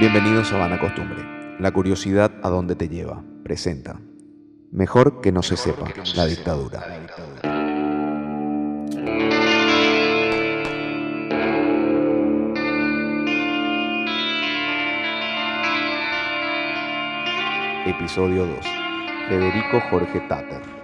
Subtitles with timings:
[0.00, 1.24] Bienvenidos a Vana Costumbre.
[1.58, 3.20] La curiosidad a dónde te lleva.
[3.42, 3.98] Presenta.
[4.70, 6.86] Mejor que no se sepa la dictadura.
[17.84, 18.66] Episodio 2.
[19.28, 20.77] Federico Jorge Tatter.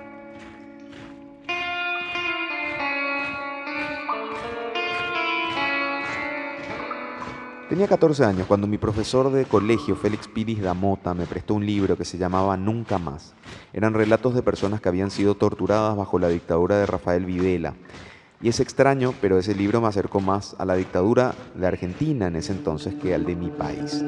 [7.75, 11.97] Tenía 14 años cuando mi profesor de colegio, Félix Piris Damota, me prestó un libro
[11.97, 13.35] que se llamaba Nunca Más.
[13.73, 17.75] Eran relatos de personas que habían sido torturadas bajo la dictadura de Rafael Videla.
[18.41, 22.37] Y es extraño, pero ese libro me acercó más a la dictadura de Argentina en
[22.37, 24.05] ese entonces que al de mi país.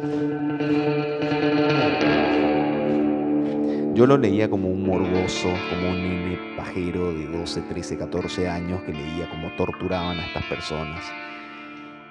[3.96, 8.82] Yo lo leía como un morboso, como un nene pajero de 12, 13, 14 años
[8.82, 11.04] que leía cómo torturaban a estas personas.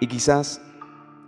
[0.02, 0.60] Y quizás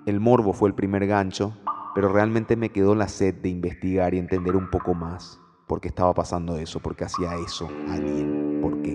[0.08, 1.54] el morbo fue el primer gancho,
[1.94, 5.90] pero realmente me quedó la sed de investigar y entender un poco más por qué
[5.90, 8.94] estaba pasando eso, por qué hacía eso alguien, por qué.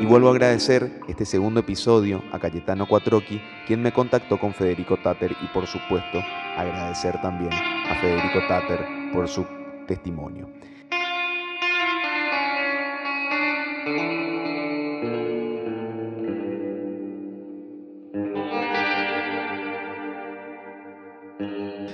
[0.00, 4.96] Y vuelvo a agradecer este segundo episodio a Cayetano Cuatroqui, quien me contactó con Federico
[5.02, 6.20] Tatter y por supuesto
[6.56, 9.44] agradecer también a Federico Tatter por su
[9.88, 10.48] testimonio.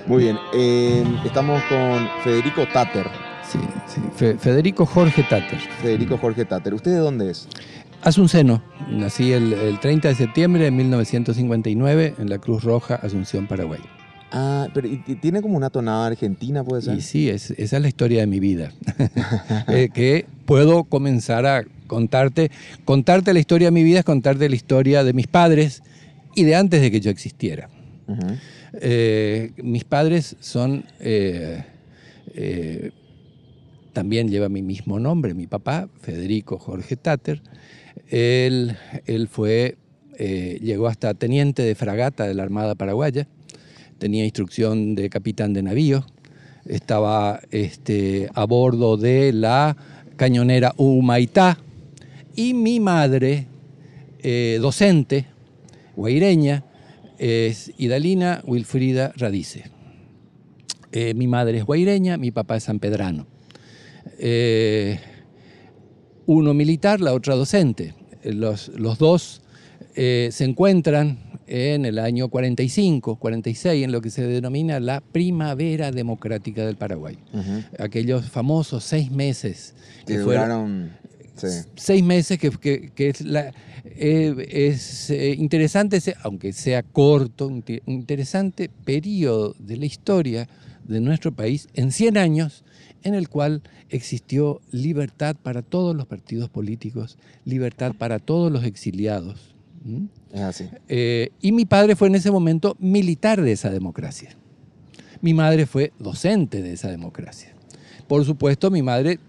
[0.07, 3.07] Muy bien, eh, estamos con Federico Tatter.
[3.49, 4.01] Sí, sí.
[4.37, 5.59] Federico Jorge Tatter.
[5.81, 6.73] Federico Jorge Tatter.
[6.73, 7.47] ¿Usted de dónde es?
[8.01, 8.61] Azunceno.
[8.89, 13.79] Nací el, el 30 de septiembre de 1959 en la Cruz Roja, Asunción, Paraguay.
[14.35, 14.89] Ah, pero
[15.21, 16.97] tiene como una tonada argentina, puede ser.
[16.97, 18.71] Y sí, es, esa es la historia de mi vida.
[19.67, 22.51] Eh, que puedo comenzar a contarte.
[22.83, 25.83] Contarte la historia de mi vida es contarte la historia de mis padres
[26.35, 27.69] y de antes de que yo existiera.
[28.81, 31.63] Eh, mis padres son, eh,
[32.33, 32.91] eh,
[33.93, 37.41] también lleva mi mismo nombre, mi papá, Federico Jorge Tatter.
[38.09, 38.75] Él,
[39.05, 39.77] él fue,
[40.17, 43.27] llegó hasta teniente de fragata de la Armada Paraguaya,
[43.99, 46.05] tenía instrucción de capitán de navío,
[46.65, 49.75] estaba este, a bordo de la
[50.15, 51.59] cañonera Humaitá
[52.35, 53.47] y mi madre,
[54.59, 55.25] docente,
[55.95, 56.63] guaireña,
[57.17, 59.71] es Idalina Wilfrida Radice.
[60.91, 63.25] Eh, mi madre es guaireña, mi papá es sanpedrano.
[64.19, 64.99] Eh,
[66.25, 67.95] uno militar, la otra docente.
[68.23, 69.41] Los, los dos
[69.95, 75.91] eh, se encuentran en el año 45, 46, en lo que se denomina la primavera
[75.91, 77.17] democrática del Paraguay.
[77.79, 79.75] Aquellos famosos seis meses
[80.05, 80.91] que, duraron
[81.35, 83.53] Seis meses que, es, la,
[83.85, 90.47] eh, es eh, interesante, aunque sea corto, un interesante periodo de la historia
[90.85, 92.63] de nuestro país en 100 años
[93.03, 99.53] en el cual existió libertad para todos los partidos políticos, libertad para todos los exiliados.
[100.87, 104.35] Eh, y mi padre fue en ese momento militar de esa democracia.
[105.21, 107.53] Mi madre fue docente de esa democracia.
[108.07, 109.19] Por supuesto, mi madre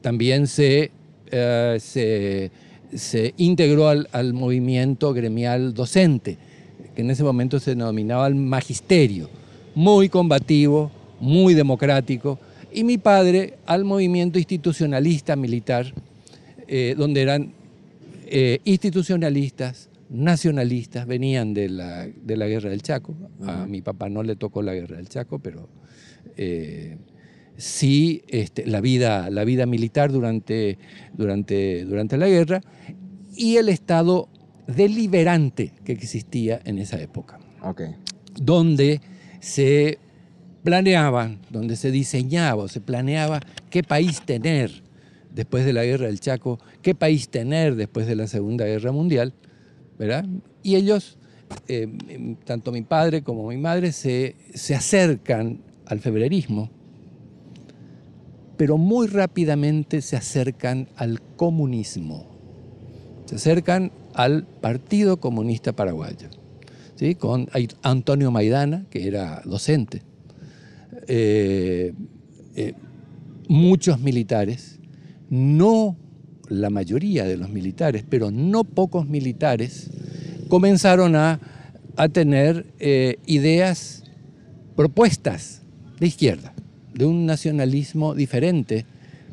[0.00, 0.90] también se
[1.36, 2.50] eh,
[2.94, 6.38] se, integró al, movimiento gremial docente,
[6.94, 9.28] que en ese momento se denominaba el magisterio,
[9.74, 12.38] muy combativo, muy democrático,
[12.72, 15.92] y mi padre al movimiento institucionalista militar,
[16.68, 17.52] eh, donde eran
[18.26, 23.14] eh, institucionalistas, nacionalistas, venían de la, de la guerra del Chaco.
[23.44, 25.68] A mi papá no le tocó la guerra del Chaco, pero
[27.56, 30.78] sí este, la, vida, la vida militar durante,
[31.12, 32.60] durante, durante la guerra
[33.36, 34.28] y el estado
[34.66, 37.38] deliberante que existía en esa época.
[38.40, 39.00] Donde
[39.40, 39.98] se
[40.62, 44.82] planeaba, donde se diseñaba, se planeaba qué país tener
[45.34, 49.34] después de la guerra del Chaco, qué país tener después de la Segunda Guerra Mundial,
[49.98, 50.24] ¿verdad?
[50.62, 51.18] Y ellos,
[51.68, 51.88] eh,
[52.44, 56.70] tanto mi padre como mi madre, se, se acercan al febrerismo,
[58.56, 62.26] pero muy rápidamente se acercan al comunismo,
[63.26, 66.28] se acercan al Partido Comunista Paraguayo,
[67.18, 67.48] con
[67.82, 70.02] Antonio Maidana, que era docente,
[71.08, 71.92] eh,
[72.54, 72.74] eh,
[73.48, 74.78] muchos militares,
[75.28, 75.96] no
[76.48, 79.90] la mayoría de los militares, pero no pocos militares,
[80.48, 81.40] comenzaron a,
[82.12, 84.02] tener eh, ideas,
[84.74, 85.62] propuestas
[86.00, 86.54] de izquierda
[86.94, 88.86] de un nacionalismo diferente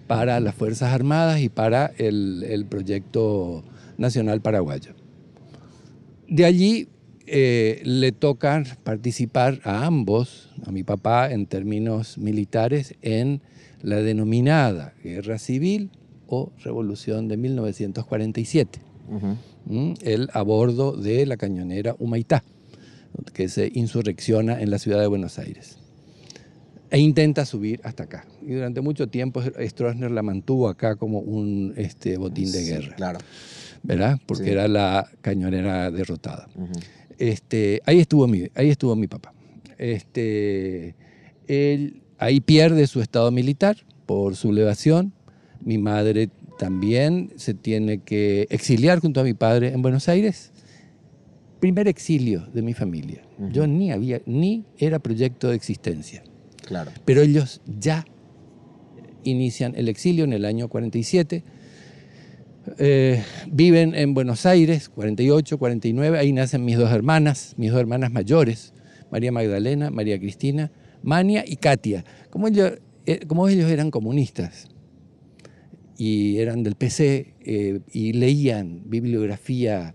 [0.07, 3.63] para las Fuerzas Armadas y para el, proyecto
[3.97, 4.93] nacional paraguayo.
[6.27, 6.87] De allí
[7.27, 13.41] eh, le toca participar a ambos, a mi papá en términos militares, en
[13.81, 15.91] la denominada Guerra Civil
[16.27, 18.79] o Revolución de 1947.
[19.65, 19.93] ¿Mm?
[20.01, 22.43] Él a bordo de la cañonera Humaitá,
[23.33, 25.80] que se insurrecciona en la ciudad de Buenos Aires.
[26.91, 28.25] E intenta subir hasta acá.
[28.45, 32.95] Y durante mucho tiempo Stroessner la mantuvo acá como un este, botín de guerra.
[32.95, 33.19] claro.
[33.83, 34.19] ¿Verdad?
[34.27, 36.47] Porque era la cañonera derrotada.
[37.17, 39.33] este, ahí, estuvo mi, ahí estuvo mi papá.
[39.77, 40.95] Este,
[41.47, 45.13] él ahí pierde su estado militar por sublevación.
[45.61, 46.29] Mi madre
[46.59, 50.51] también se tiene que exiliar junto a mi padre en Buenos Aires.
[51.59, 53.21] Primer exilio de mi familia.
[53.51, 56.23] Yo ni había, ni era proyecto de existencia.
[56.71, 56.91] Claro.
[57.03, 58.05] Pero ellos ya
[59.23, 61.43] inician el exilio en el año 47.
[62.77, 63.21] Eh,
[63.51, 68.73] viven en Buenos Aires, 48, 49, ahí nacen mis dos hermanas, mis dos hermanas mayores,
[69.11, 70.71] María Magdalena, María Cristina,
[71.03, 72.05] Mania y Katia.
[72.29, 74.69] Como ellos, eh, como ellos eran comunistas
[75.97, 79.93] y eran del PC eh, y leían bibliografía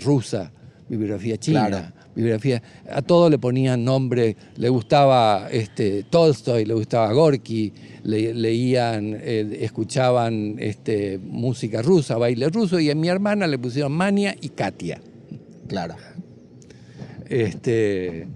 [0.00, 0.52] rusa,
[0.88, 7.72] bibliografía china, bibliografía, a todo le ponían nombre, le gustaba este, Tolstoy, le gustaba Gorky,
[8.02, 14.34] leían, eh, escuchaban este, música rusa, baile ruso, y a mi hermana le pusieron Mania
[14.40, 15.00] y Katia.
[15.68, 15.94] Claro.
[17.28, 18.26] Este,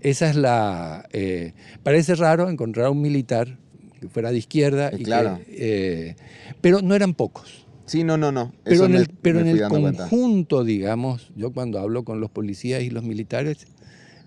[0.00, 1.06] esa es la...
[1.12, 1.52] Eh,
[1.82, 3.58] parece raro encontrar a un militar
[4.00, 5.40] que fuera de izquierda, y claro.
[5.48, 6.16] Eh,
[6.62, 7.65] pero no eran pocos.
[7.86, 8.52] Sí, no, no, no.
[8.64, 12.90] Pero en el, pero en el conjunto, digamos, yo cuando hablo con los policías y
[12.90, 13.68] los militares,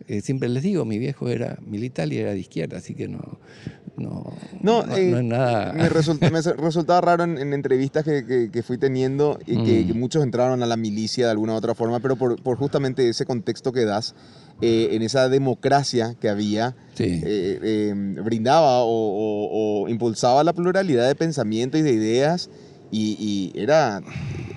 [0.08, 3.38] eh, siempre les digo, mi viejo era militar y era de izquierda, así que no,
[3.98, 5.74] no, no, es eh, nada.
[5.74, 10.00] Me, resultaba raro en, entrevistas que, fui teniendo y que, mm.
[10.00, 13.74] muchos entraron a la milicia de alguna u otra forma, pero por, justamente ese contexto
[13.74, 14.16] que das,
[14.62, 16.78] eh, en esa democracia que había,
[18.24, 22.50] brindaba o, o impulsaba la pluralidad de pensamiento y de ideas
[22.92, 24.02] y, era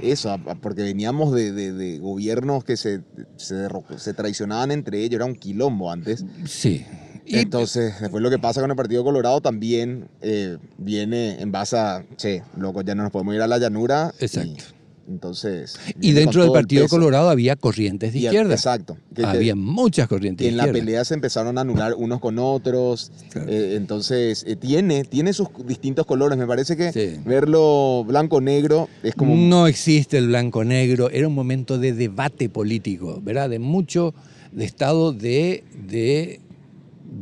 [0.03, 3.03] eso, porque veníamos de, gobiernos que se,
[3.37, 6.25] se, traicionaban entre ellos, era un quilombo antes.
[6.47, 6.85] Sí.
[7.25, 11.77] Y Entonces, después lo que pasa con el Partido Colorado también eh, viene en base
[11.79, 14.13] a, che, loco, ya no nos podemos ir a la llanura.
[14.19, 14.65] Exacto.
[15.09, 15.79] Entonces.
[16.01, 18.55] Y dentro del Partido Colorado había corrientes de izquierda.
[18.55, 18.97] Exacto.
[19.25, 20.71] había muchas corrientes de izquierda.
[20.71, 23.11] En la pelea se empezaron a anular unos con otros.
[23.49, 26.39] Eh, entonces, eh, tiene, tiene sus distintos colores.
[26.39, 29.35] Me parece que verlo blanco-negro es como.
[29.35, 31.11] No existe el blanco-negro.
[31.11, 33.51] Era un momento de debate político, ¿verdad?
[33.51, 34.15] De mucho,
[34.53, 36.41] de estado de, de,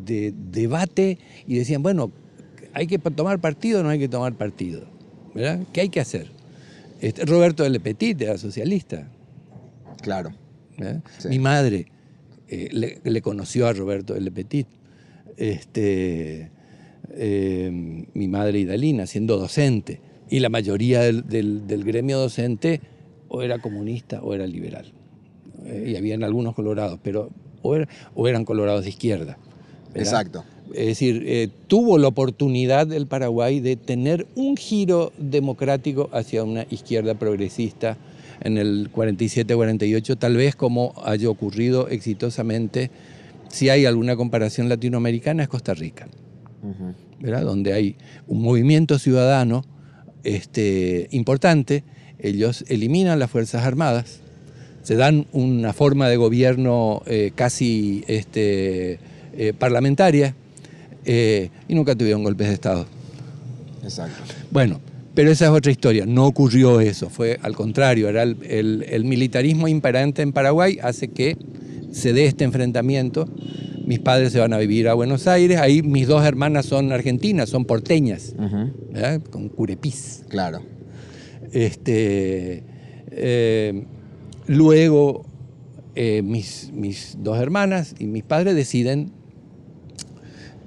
[0.05, 1.19] de debate.
[1.47, 2.12] Y decían, bueno,
[2.75, 4.82] ¿hay que tomar partido o no hay que tomar partido?
[5.35, 5.61] ¿Verdad?
[5.73, 6.40] ¿Qué hay que hacer?
[7.00, 7.81] Este, Roberto L.
[7.81, 9.08] Petit era socialista.
[10.02, 10.31] Claro.
[10.79, 11.00] ¿Eh?
[11.29, 11.87] Mi madre
[12.49, 14.31] eh, le, conoció a Roberto L.
[14.31, 14.67] Petit.
[15.37, 16.50] Este,
[17.11, 20.00] eh, mi madre Idalina, siendo docente.
[20.29, 22.81] Y la mayoría del, gremio docente
[23.29, 24.93] o era comunista o era liberal.
[25.87, 27.31] y habían algunos colorados, pero
[27.62, 29.38] o, eran colorados de izquierda.
[29.94, 30.44] Exacto.
[30.75, 36.67] Es decir, eh, tuvo la oportunidad el Paraguay de tener un giro democrático hacia una
[36.70, 37.96] izquierda progresista
[38.43, 42.91] en el 47-48, tal vez como haya ocurrido exitosamente,
[43.48, 46.08] si hay alguna comparación latinoamericana, es Costa Rica,
[47.20, 47.43] ¿verdad?
[47.43, 47.96] donde hay
[48.27, 49.65] un movimiento ciudadano
[50.24, 51.84] este, importante,
[52.19, 54.20] ellos eliminan las Fuerzas Armadas,
[54.82, 58.98] se dan una forma de gobierno eh, casi este,
[59.36, 60.34] eh, parlamentaria,
[61.05, 62.87] eh, y nunca tuvieron golpes de Estado.
[63.83, 64.23] Exacto.
[64.51, 64.81] Bueno,
[65.15, 66.07] pero esa es otra historia.
[66.07, 68.09] No ocurrió eso, fue al contrario.
[68.09, 71.37] Era el, militarismo imperante en Paraguay hace que
[71.93, 73.29] se dé este enfrentamiento.
[73.85, 75.59] Mis padres se van a vivir a Buenos Aires.
[75.59, 78.35] Ahí mis dos hermanas son argentinas, son porteñas,
[79.31, 80.25] con curepís.
[80.29, 80.63] Claro.
[81.53, 82.63] Este,
[83.11, 83.85] eh,
[84.47, 85.27] luego,
[85.97, 89.13] eh, mis, mis dos hermanas y mis padres deciden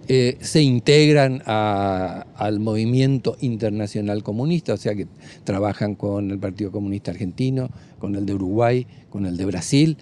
[0.07, 5.07] eh, se integran al movimiento internacional comunista, o sea que
[5.43, 7.69] trabajan con el Partido Comunista Argentino,
[7.99, 9.97] con el de Uruguay, con el de Brasil,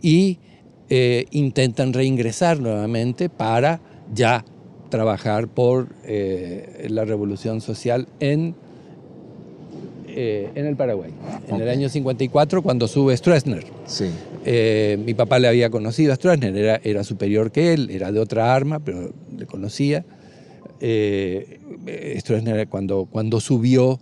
[0.00, 0.38] y
[0.88, 3.80] eh, intentan reingresar nuevamente para
[4.14, 4.44] ya
[4.88, 8.54] trabajar por eh, la revolución social en,
[10.14, 11.12] en el Paraguay.
[11.48, 13.64] En el año 54, cuando sube Stroessner.
[13.86, 14.06] Sí.
[14.44, 18.18] Eh, mi papá le había conocido a Stroessner, era, era, superior que él, era de
[18.18, 20.04] otra arma, pero le conocía.
[20.80, 21.60] Eh,
[22.18, 24.00] Stroessner cuando, cuando subió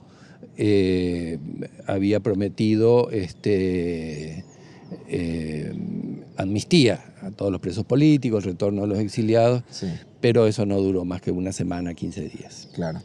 [0.56, 1.38] eh,
[1.86, 4.44] había prometido este,
[6.36, 9.88] amnistía a todos los presos políticos, el retorno de los exiliados, Sí,
[10.20, 12.68] pero eso no duró más que una semana, 15 días.
[12.74, 13.00] claro.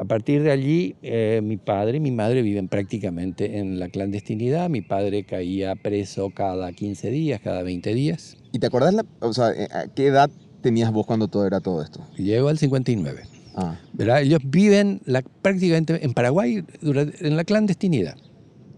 [0.00, 4.70] A partir de allí, eh, mi padre y mi madre viven prácticamente en la clandestinidad.
[4.70, 8.38] Mi padre caía preso cada 15 días, cada 20 días.
[8.50, 10.30] ¿Y te acordás, la, o sea, eh, a qué edad
[10.62, 12.00] tenías vos cuando todo era todo esto?
[12.16, 13.24] Llego al 59.
[13.54, 14.22] Ah, ¿verdad?
[14.22, 18.16] Ellos viven la- prácticamente en Paraguay durante- en la clandestinidad.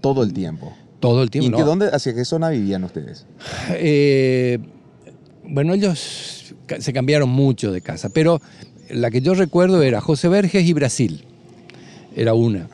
[0.01, 0.73] todo el tiempo.
[0.99, 1.57] Todo el ¿Y tiempo.
[1.57, 1.67] qué, ¿no?
[1.69, 3.27] dónde, hacia qué zona vivían ustedes?
[3.75, 4.59] Eh,
[5.45, 8.41] bueno, ellos se cambiaron mucho de casa, pero
[8.93, 11.25] la que yo recuerdo era José Verges y Brasil.
[12.15, 12.69] Era una.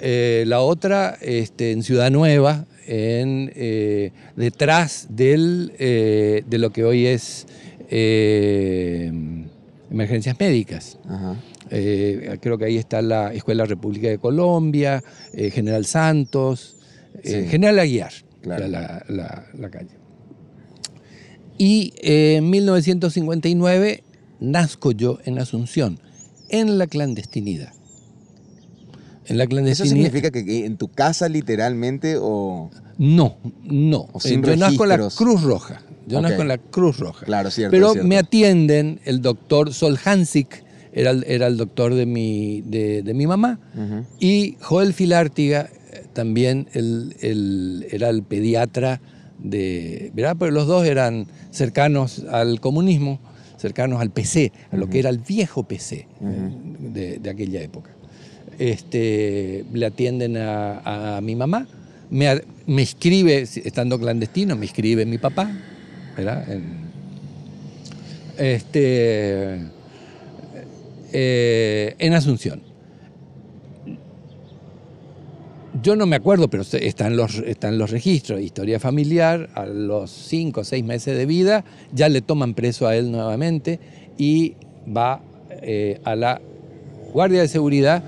[0.00, 6.84] Eh, la otra este, en Ciudad Nueva, en, eh, detrás del, eh, de lo que
[6.84, 7.46] hoy es
[9.90, 10.98] emergencias médicas.
[11.08, 11.36] Ajá.
[12.40, 15.02] Creo que ahí está la Escuela República de Colombia,
[15.34, 16.74] General Santos,
[17.24, 17.46] Sí.
[17.48, 18.68] General Aguiar, Claro.
[18.68, 19.88] la, la- la calle.
[21.58, 24.02] Y en 1959
[24.40, 25.98] nazco yo en Asunción,
[26.48, 27.72] en la clandestinidad.
[29.26, 29.94] En la ¿Eso clandestinidad.
[29.96, 32.70] significa que- en tu casa literalmente o...?
[32.98, 34.08] No, no.
[34.12, 35.28] O sin Eh, yo nazco en la registros.
[35.28, 35.82] Cruz Roja.
[36.06, 36.22] Yo Ok.
[36.22, 37.26] nazco en la Cruz Roja.
[37.26, 37.72] Claro, cierto.
[37.72, 38.08] Pero cierto.
[38.08, 43.12] me atienden el doctor Sol Hansik, era el, era el doctor de mi, de, de
[43.14, 43.58] mi mamá,
[44.20, 49.00] y Joel Filártiga, eh, también el- el- era el pediatra
[49.38, 50.10] de...
[50.14, 50.36] ¿Verdad?
[50.38, 53.20] Pero los dos eran cercanos al comunismo,
[53.56, 56.06] cercanos al PC, a lo que era el viejo PC eh,
[56.92, 57.90] de, de aquella época.
[58.58, 61.66] Este, le atienden a, a mi mamá,
[62.10, 62.40] me,
[62.82, 65.50] escribe, estando clandestino, me escribe mi papá,
[66.16, 66.50] ¿verdad?
[66.50, 66.86] En-
[68.38, 69.58] este,
[71.12, 72.60] eh, en Asunción.
[75.82, 78.40] Yo no me acuerdo, pero están los, están los registros.
[78.40, 82.96] Historia familiar, a los cinco o seis meses de vida, ya le toman preso a
[82.96, 83.80] él nuevamente
[84.16, 84.54] y
[84.94, 86.40] va eh, a la
[87.12, 88.02] Guardia de Seguridad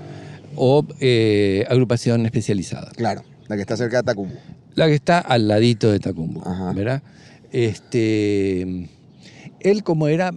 [0.55, 2.91] o eh, agrupación especializada.
[2.95, 4.35] Claro, la que está cerca de Tacumbo.
[4.75, 6.73] La que está al ladito de Tacumbo, Ajá.
[6.73, 7.03] ¿verdad?
[7.51, 8.87] Este,
[9.59, 10.33] él como era,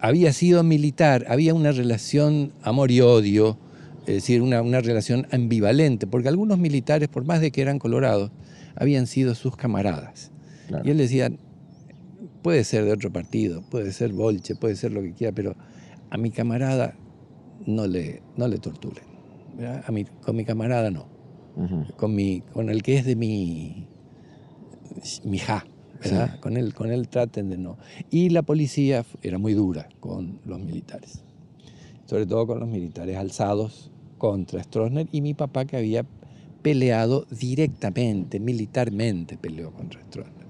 [0.00, 3.58] había sido militar, había una relación amor y odio,
[4.06, 8.30] es decir, una, una relación ambivalente, porque algunos militares, por más de que eran colorados,
[8.74, 10.30] habían sido sus camaradas.
[10.68, 10.86] Claro.
[10.86, 11.30] Y él decía,
[12.42, 15.54] puede ser de otro partido, puede ser bolche, puede ser lo que quiera, pero
[16.10, 16.94] a mi camarada
[17.66, 19.04] no le, no le torturen.
[19.56, 19.84] ¿verdad?
[19.86, 21.06] A mi, con mi camarada no
[21.56, 21.84] Ujú.
[21.96, 23.86] con, mi, con el que es de mi,
[25.24, 25.66] mi ja,
[26.02, 26.40] ¿verdad?
[26.40, 27.76] Con, él, con él traten de no.
[28.10, 31.22] Y la policía era muy dura con los militares,
[32.06, 33.91] sobre todo con los militares alzados
[34.22, 36.04] contra Stroessner y mi papá que había
[36.62, 40.46] peleado directamente, militarmente peleó contra Stroessner.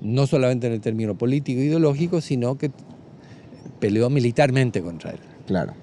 [0.00, 2.70] No solamente en el término político e ideológico, sino que
[3.80, 5.18] peleó militarmente contra él.
[5.46, 5.74] Claro.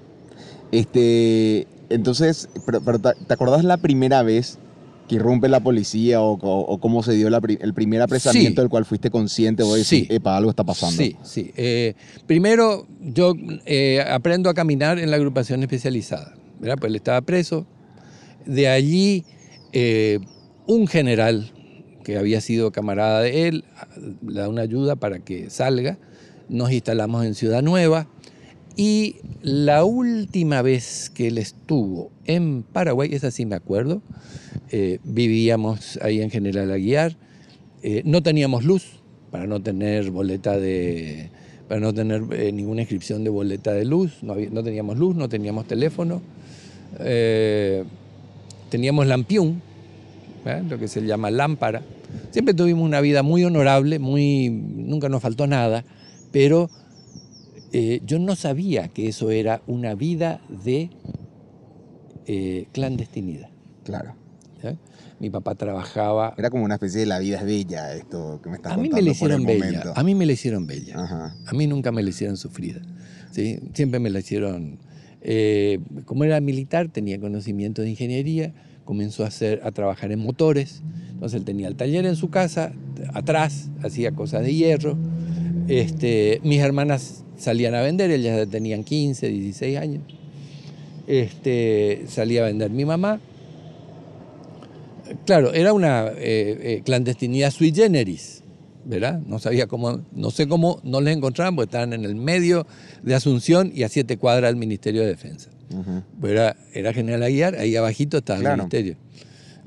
[0.72, 4.58] Este, entonces, pero, pero ¿te acordás la primera vez
[5.08, 8.62] que irrumpe la policía o, o- o cómo se dio la el primer apresamiento Sí.
[8.62, 10.14] del cual fuiste consciente o decir, Sí.
[10.14, 10.96] epa, algo está pasando?
[11.00, 11.52] Sí, sí.
[11.56, 11.94] Eh,
[12.26, 13.34] primero, yo
[13.66, 17.66] eh, aprendo a caminar en la agrupación especializada, Pues él estaba preso.
[18.46, 19.24] De allí,
[19.72, 20.18] eh,
[20.66, 21.50] un general
[22.04, 23.64] que había sido camarada de él
[24.26, 25.98] le da una ayuda para que salga.
[26.48, 28.08] Nos instalamos en Ciudad Nueva.
[28.76, 34.02] Y la última vez que él estuvo en Paraguay, esa sí me acuerdo,
[34.70, 37.16] eh, vivíamos ahí en General Aguiar,
[37.82, 41.30] eh, no teníamos luz para no tener boleta de
[41.70, 44.34] para no tener eh, ninguna inscripción de boleta de luz, no,
[44.64, 46.20] teníamos luz, no teníamos teléfono,
[46.98, 47.84] eh,
[48.68, 49.62] teníamos lampión,
[50.46, 50.64] ¿eh?
[50.68, 51.82] lo que se llama lámpara.
[52.32, 55.84] Siempre tuvimos una vida muy honorable, muy, nunca nos faltó nada,
[56.32, 56.68] pero
[57.72, 60.90] yo no sabía que eso era una vida de
[62.72, 63.48] clandestinidad.
[63.84, 64.19] Claro.
[64.62, 64.76] ¿Ya?
[65.18, 66.34] Mi papá trabajaba.
[66.38, 68.88] Era como una especie de la vida es bella esto que me estás A mí
[68.88, 69.64] contando me la por el hicieron bella.
[69.78, 69.92] momento.
[69.96, 70.94] A mí me la hicieron bella.
[71.02, 71.36] Ajá.
[71.46, 72.80] A mí nunca me la hicieron sufrida.
[73.30, 73.58] ¿sí?
[73.74, 74.78] Siempre me la hicieron.
[75.22, 78.54] eh, como era militar, tenía conocimiento de ingeniería,
[78.86, 80.82] comenzó a, hacer, a trabajar en motores.
[81.12, 82.72] Entonces él tenía el taller en su casa,
[83.12, 84.96] atrás, hacía cosas de hierro.
[85.68, 90.02] Este, mis hermanas salían a vender, ellas tenían 15, 16 años.
[91.06, 93.20] Este, salía a vender mi mamá.
[95.26, 98.42] Claro, era una eh, eh, clandestinidad sui generis,
[98.84, 99.20] ¿verdad?
[99.26, 102.66] No sabía cómo, no sé cómo no les encontraban, porque estaban en el medio
[103.02, 105.50] de Asunción y a siete cuadras del Ministerio de Defensa.
[106.22, 108.54] Era, era General Aguiar, ahí abajito estaba Claro.
[108.54, 108.96] el ministerio.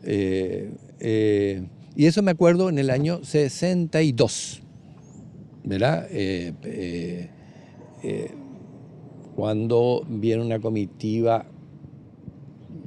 [0.03, 1.63] Eh,
[1.95, 4.61] Y eso me acuerdo en el año 62,
[5.63, 6.07] ¿verdad?
[9.35, 11.45] Cuando viene una comitiva,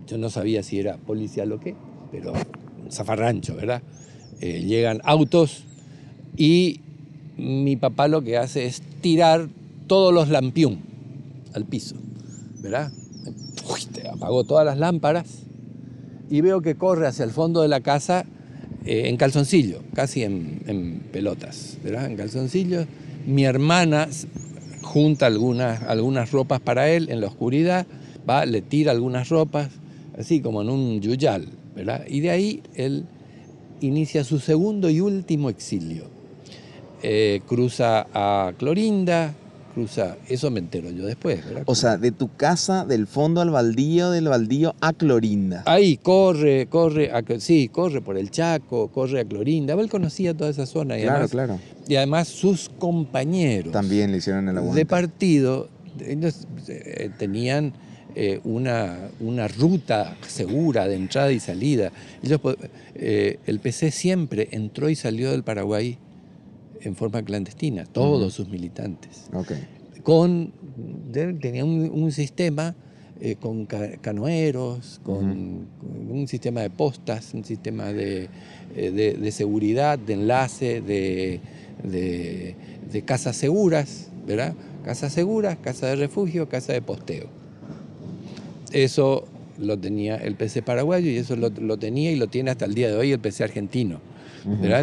[0.06, 1.74] yo no sabía si era policial o qué,
[2.10, 3.82] pero un zafarrancho, ¿verdad?
[4.40, 5.64] llegan autos
[6.36, 6.80] y
[7.38, 9.48] mi papá lo que hace es tirar
[9.86, 10.80] todos los lampión
[11.54, 11.96] al piso,
[12.60, 12.92] ¿verdad?
[14.12, 15.42] apagó todas las lámparas
[16.30, 18.24] y veo que corre hacia el fondo de la casa
[18.84, 22.06] eh, en calzoncillo, casi en, pelotas, ¿verdad?
[22.10, 22.86] En calzoncillo.
[23.26, 24.08] Mi hermana
[24.82, 27.86] junta algunas, algunas ropas para él en la oscuridad,
[28.28, 29.70] va, le tira algunas ropas,
[30.18, 32.04] así como en un yuyal, ¿verdad?
[32.08, 33.04] Y de ahí él
[33.80, 36.04] inicia su segundo y último exilio.
[37.02, 39.34] Eh, cruza a Clorinda,
[39.74, 41.40] cruza, eso me entero yo después.
[41.66, 45.62] O sea, de tu casa, del fondo al baldío, del baldío a Clorinda.
[45.66, 49.74] Ahí, corre, corre, a, sí, corre por el Chaco, corre a Clorinda.
[49.74, 50.98] Él conocía toda esa zona.
[50.98, 51.60] Y claro, además, claro.
[51.86, 53.72] Y además sus compañeros.
[53.72, 54.78] También le hicieron el aguante.
[54.78, 55.68] De partido,
[56.00, 57.74] ellos eh, tenían
[58.18, 61.92] eh, una, una, ruta segura de entrada y salida.
[62.22, 62.40] Ellos,
[62.94, 65.98] eh, el PC siempre entró y salió del Paraguay
[66.80, 69.26] en forma clandestina, todos sus militantes.
[70.02, 70.50] Con,
[71.12, 72.74] tenía un, sistema
[73.20, 75.66] eh, con canoeros, con,
[76.08, 78.30] un sistema de postas, un sistema de,
[78.74, 81.40] de, seguridad, de enlace, de,
[81.84, 84.54] de, casas seguras, ¿verdad?
[84.86, 87.44] Casas seguras, casa de refugio, casa de posteo.
[88.76, 89.24] Eso
[89.58, 92.74] lo tenía el PC paraguayo y eso lo, lo tenía y lo tiene hasta el
[92.74, 94.00] día de hoy el PC argentino.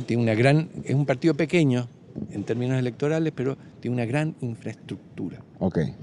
[0.07, 1.88] Tiene una gran, es un partido pequeño
[2.31, 5.43] en términos electorales, pero tiene una gran infraestructura.
[5.59, 5.93] Okay.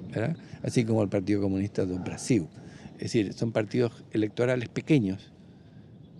[0.62, 2.47] Así como el Partido Comunista de Brasil.
[2.94, 5.32] Es decir, son partidos electorales pequeños,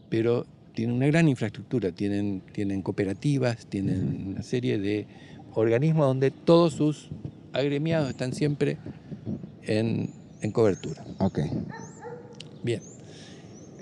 [0.08, 5.06] pero tienen una gran infraestructura, tienen, tienen cooperativas, tienen una serie de
[5.54, 7.11] organismos donde todos sus
[7.52, 8.76] agremiados están siempre
[9.62, 10.11] en,
[10.50, 11.05] cobertura.
[11.18, 11.40] Ok.
[12.62, 12.81] Bien.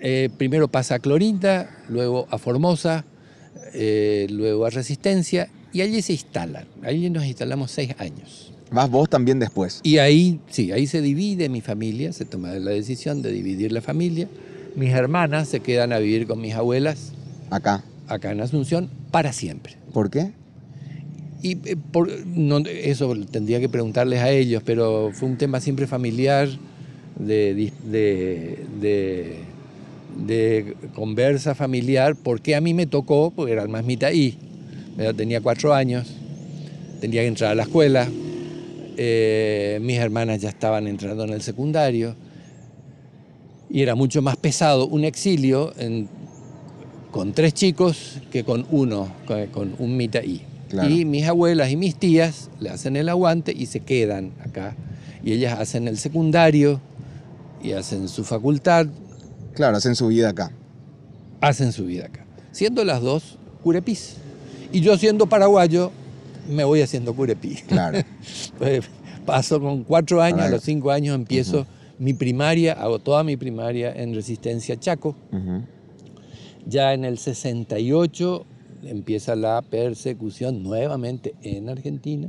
[0.00, 3.04] Eh, primero pasa a Clorinda, luego a Formosa,
[3.74, 6.66] eh, luego a Resistencia, y allí se instalan.
[6.82, 8.52] Allí nos instalamos seis años.
[8.70, 9.80] ¿Vas vos también después?
[9.82, 13.80] Y ahí, sí, ahí se divide mi familia, se toma la decisión de dividir la
[13.80, 14.28] familia.
[14.76, 17.12] Mis hermanas se quedan a vivir con mis abuelas.
[17.50, 17.82] Acá.
[18.06, 19.76] Acá en Asunción, para siempre.
[19.92, 20.32] ¿Por qué?
[21.42, 21.76] Y eh,
[22.84, 26.48] eso tendría que preguntarles a ellos, pero fue un tema siempre familiar,
[27.18, 27.72] de,
[30.94, 34.36] conversa familiar, porque a mí me tocó, porque era el más y
[35.16, 36.08] tenía cuatro años,
[37.00, 38.08] tenía que entrar a la escuela,
[38.96, 42.16] eh, mis hermanas ya estaban entrando en el secundario,
[43.70, 45.72] y era mucho más pesado un exilio
[47.10, 49.08] con tres chicos que con uno,
[49.52, 50.40] con, un mitaí.
[50.40, 54.76] Y mis abuelas y mis tías le hacen el aguante y se quedan acá.
[55.22, 56.80] Y ellas hacen el secundario
[57.62, 58.86] y hacen su facultad
[59.58, 60.52] Claro, hacen su vida acá.
[61.40, 62.24] Hacen su vida acá.
[62.52, 64.18] Siendo las dos curepís.
[64.70, 65.90] Y yo siendo paraguayo,
[66.48, 67.56] me voy haciendo curepí.
[67.66, 67.98] Claro.
[68.58, 68.84] pues,
[69.26, 71.66] paso con cuatro años, a los cinco años empiezo
[71.98, 75.16] mi primaria, hago toda mi primaria en Resistencia Chaco.
[76.64, 78.46] Ya en el 68
[78.82, 82.28] empieza la persecución nuevamente en Argentina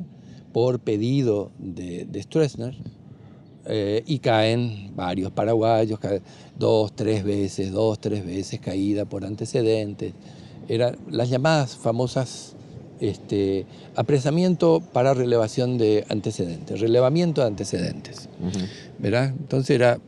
[0.51, 2.75] por pedido de, de Stroessner
[3.65, 5.99] eh, y caen varios paraguayos,
[6.57, 10.13] dos, tres veces, dos, tres veces caída por antecedentes.
[10.67, 12.55] Eran las llamadas famosas
[12.99, 18.27] este, apresamiento para relevación de antecedentes, relevamiento de antecedentes.
[18.97, 19.35] ¿verdad?
[19.37, 19.99] Entonces era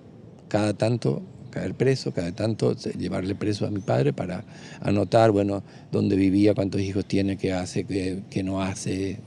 [0.47, 4.43] cada tanto caer preso, cada tanto llevarle preso a mi padre para
[4.81, 5.61] anotar, bueno,
[5.91, 9.19] dónde vivía, cuántos hijos tiene, qué hace, qué, no hace,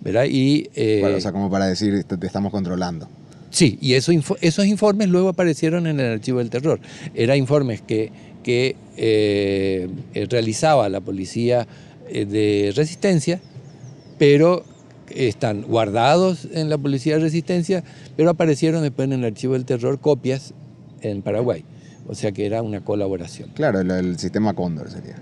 [0.00, 0.24] ¿verdad?
[0.30, 3.08] Y, eh, o sea, como para decir, te estamos controlando.
[3.50, 6.80] Sí, y esos informes luego aparecieron en el archivo del terror.
[7.14, 9.88] Eran informes que, que eh,
[10.28, 11.66] realizaba la policía
[12.08, 13.40] eh, de resistencia,
[14.18, 14.64] pero
[15.08, 17.82] están guardados en la policía de resistencia,
[18.16, 20.52] pero aparecieron después en el archivo del terror copias
[21.00, 21.64] en Paraguay.
[22.08, 23.50] O sea que era una colaboración.
[23.54, 25.16] Claro, el sistema Cóndor sería.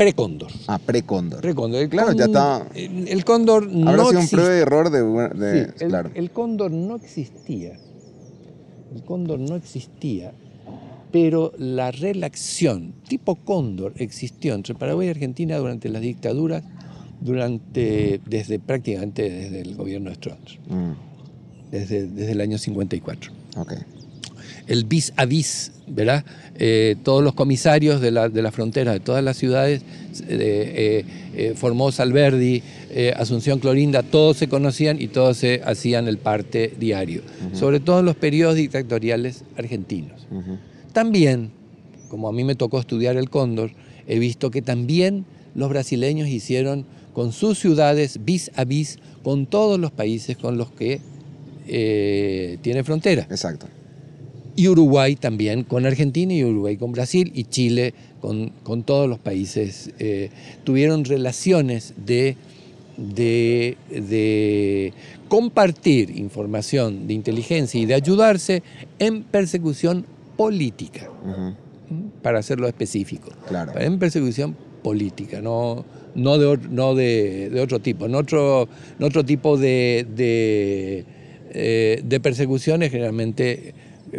[0.00, 0.50] Precóndor.
[0.66, 1.42] Ah, precóndor.
[1.42, 1.86] Precóndor.
[1.90, 2.66] claro, ya está.
[2.74, 5.72] El, cóndor no Habrá sido un prueba de error de.
[5.76, 6.10] sí, claro.
[6.14, 7.78] el cóndor no existía.
[8.94, 10.32] El cóndor no existía,
[11.12, 16.64] pero la relación tipo cóndor existió entre Paraguay y Argentina durante las dictaduras,
[17.20, 20.94] durante, desde prácticamente desde el gobierno de Stroessner, mm.
[21.72, 23.32] desde, desde el año 54.
[23.58, 23.78] Okay.
[24.70, 26.24] El vis a vis, ¿verdad?
[26.54, 29.82] Eh, todos los comisarios de la, de la frontera de todas las ciudades,
[30.28, 31.04] eh,
[31.34, 32.62] eh, Formosa, Alberdi,
[33.16, 38.06] Asunción, Clorinda, todos se conocían y todos se hacían el parte diario, sobre todo en
[38.06, 40.26] los periodos dictatoriales argentinos.
[40.92, 41.50] También,
[42.08, 43.72] como a mí me tocó estudiar el Cóndor,
[44.06, 49.80] he visto que también los brasileños hicieron con sus ciudades vis a vis con todos
[49.80, 51.00] los países con los que
[51.66, 53.22] tiene frontera.
[53.30, 53.66] Exacto
[54.56, 59.18] y Uruguay también con Argentina y Uruguay con Brasil y Chile con, con todos los
[59.18, 59.90] países.
[59.98, 60.30] Eh,
[60.64, 62.36] tuvieron relaciones de,
[62.96, 64.92] de,
[65.28, 68.62] compartir información de inteligencia y de ayudarse
[68.98, 70.04] en persecución
[70.36, 71.08] política,
[72.22, 73.30] para hacerlo específico.
[73.48, 73.78] Claro.
[73.80, 75.84] En persecución política, no,
[76.14, 78.06] no, de, no de, otro tipo.
[78.06, 78.68] En otro,
[79.00, 81.04] otro tipo de, de,
[81.52, 83.74] eh, de persecuciones generalmente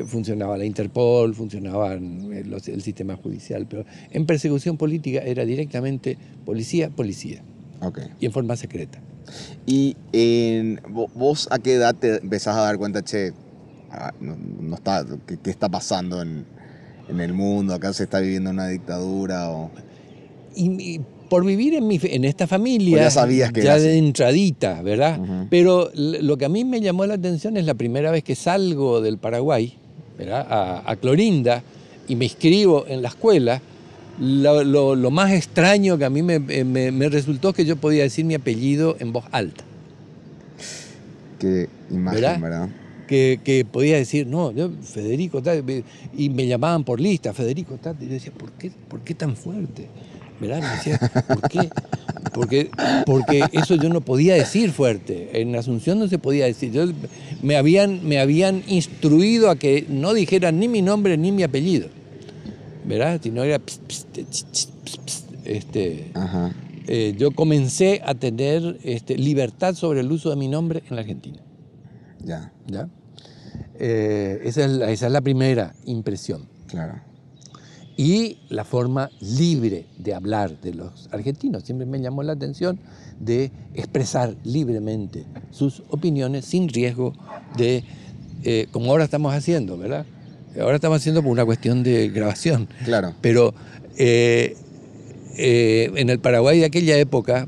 [0.06, 7.42] funcionaba la Interpol, funcionaba el, sistema judicial, pero en persecución política era directamente policía, policía.
[8.20, 9.00] Y en forma secreta.
[9.66, 13.34] ¿Y en, vos a qué edad te empezás a dar cuenta, che,
[13.90, 16.46] ah, no, está, ¿qué, está pasando en,
[17.10, 17.74] el mundo?
[17.74, 19.50] ¿Acá se está viviendo una dictadura?
[19.50, 19.72] O...
[20.56, 25.48] Y, por vivir en, mi, en esta familia, ya sabías que ya de entradita, ¿verdad?
[25.50, 29.00] Pero lo que a mí me llamó la atención es la primera vez que salgo
[29.00, 29.78] del Paraguay,
[30.30, 31.64] a, Clorinda
[32.08, 33.62] y me inscribo en la escuela,
[34.20, 38.96] lo, más extraño que a mí me, me, resultó que yo podía decir mi apellido
[39.00, 39.64] en voz alta.
[41.40, 42.70] Qué imagen, ¿verdad?
[43.08, 45.42] Que, podía decir, no, yo, Federico,
[46.16, 49.88] y me llamaban por lista, Federico, y yo decía, ¿por qué, ¿por qué tan fuerte?
[50.40, 50.62] ¿Verdad?
[50.62, 51.70] Me decía, ¿por qué?
[52.34, 52.72] Porque,
[53.06, 55.42] porque eso yo no podía decir fuerte.
[55.42, 56.72] En Asunción no se podía decir.
[56.72, 56.86] Yo,
[57.42, 61.90] me, habían, me habían instruido a que no dijera ni mi nombre ni mi apellido.
[62.86, 63.20] ¿Verdad?
[63.22, 63.62] Si no era...
[65.46, 66.12] este,
[66.88, 71.02] eh, yo comencé a tener este, libertad sobre el uso de mi nombre en la
[71.02, 71.40] Argentina.
[72.24, 72.52] Ya.
[72.68, 72.90] ¿Ya?
[73.80, 76.48] Eh, esa, es esa es la primera impresión.
[76.68, 77.12] Claro
[77.98, 81.64] y la forma libre de hablar de los argentinos.
[81.64, 82.80] Siempre me llamó la atención
[83.20, 87.14] de expresar libremente sus opiniones sin riesgo
[87.58, 87.84] de,
[88.44, 90.06] eh, como ahora estamos haciendo, ¿verdad?
[90.60, 92.68] Ahora estamos haciendo por una cuestión de grabación.
[92.84, 93.14] Claro.
[93.22, 93.54] Pero
[93.98, 94.56] eh,
[95.38, 97.48] eh, en el Paraguay de aquella época,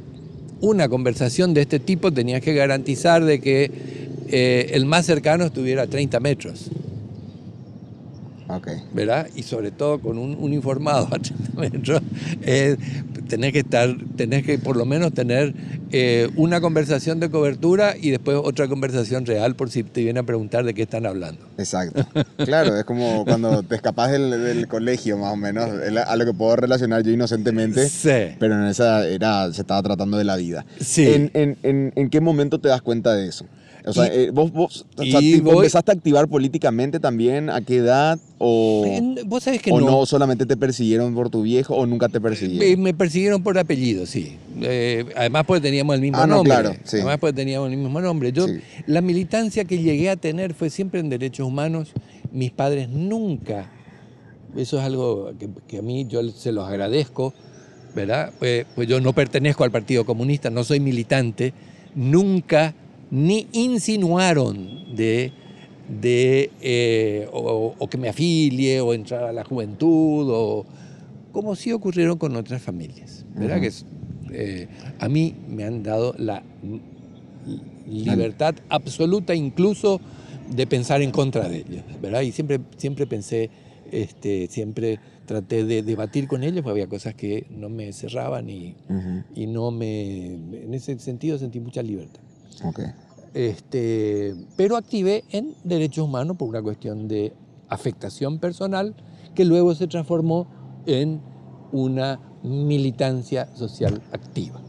[0.62, 3.94] una conversación de este tipo tenía que garantizar de que
[4.30, 6.72] el más cercano estuviera a 30 metros.
[8.94, 9.28] ¿Verdad?
[9.36, 12.02] Y sobre todo con un uniformado a 30 metros,
[12.42, 12.78] eh,
[13.28, 15.54] tenés que estar, tenés que por lo menos tener
[15.92, 20.24] eh, una conversación de cobertura y después otra conversación real por si te viene a
[20.24, 21.46] preguntar de qué están hablando.
[21.58, 22.06] Exacto.
[22.38, 25.70] Claro, es como cuando te escapas del, colegio, más o menos,
[26.06, 27.88] a lo que puedo relacionar yo inocentemente.
[27.88, 28.36] Sí.
[28.40, 30.66] Pero en esa era, se estaba tratando de la vida.
[30.80, 31.08] Sí.
[31.08, 33.46] ¿En, en, en, en qué momento te das cuenta de eso?
[33.86, 38.18] O sea, eh, vos, vos empezaste a activar políticamente también, ¿a qué edad?
[38.38, 38.86] ¿O,
[39.26, 40.06] ¿Vos sabés que o no?
[40.06, 42.82] solamente te persiguieron por tu viejo o nunca te persiguieron?
[42.82, 44.38] Me, persiguieron por apellido, sí.
[44.62, 46.50] Eh, además porque teníamos el mismo ah, nombre.
[46.50, 46.98] Claro, sí.
[46.98, 48.32] Además porque teníamos el mismo nombre.
[48.32, 48.46] Yo,
[48.86, 51.92] La militancia que llegué a tener fue siempre en derechos humanos.
[52.32, 53.70] Mis padres nunca,
[54.56, 55.34] eso es algo
[55.68, 57.34] que, a mí yo se los agradezco,
[57.96, 58.32] ¿verdad?
[58.40, 61.54] Pues, pues yo no pertenezco al Partido Comunista, no soy militante,
[61.96, 62.74] nunca
[63.14, 65.32] ni insinuaron de,
[65.88, 70.66] de eh, o, que me afilie o entrar a la juventud, o
[71.32, 73.24] como sí ocurrieron con otras familias.
[73.36, 73.62] ¿verdad?
[73.62, 73.72] que
[74.32, 74.68] eh,
[75.00, 76.42] a mí me han dado la
[77.88, 80.02] libertad absoluta incluso
[80.50, 82.22] de pensar en contra de ellos, ¿verdad?
[82.22, 83.52] Y siempre, siempre pensé,
[83.92, 88.76] este, siempre traté de debatir con ellos, porque había cosas que no me cerraban y,
[89.36, 90.34] y no me...
[90.34, 92.22] En ese sentido sentí mucha libertad.
[92.64, 92.88] Okay.
[93.34, 97.34] Este, pero activé en derechos humanos por una cuestión de
[97.68, 98.96] afectación personal
[99.34, 100.48] que luego se transformó
[100.86, 101.20] en
[101.72, 104.62] una militancia social activa.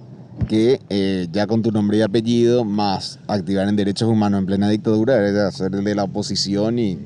[0.49, 4.69] Que eh, ya con tu nombre y apellido, más activar en derechos humanos en plena
[4.69, 6.99] dictadura, era hacer de la oposición y...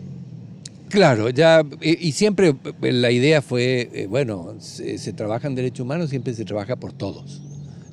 [0.89, 5.85] Claro, ya, y, siempre eh, la idea fue, eh, bueno, se, se trabaja en derechos
[5.85, 7.43] humanos, siempre se trabaja por todos,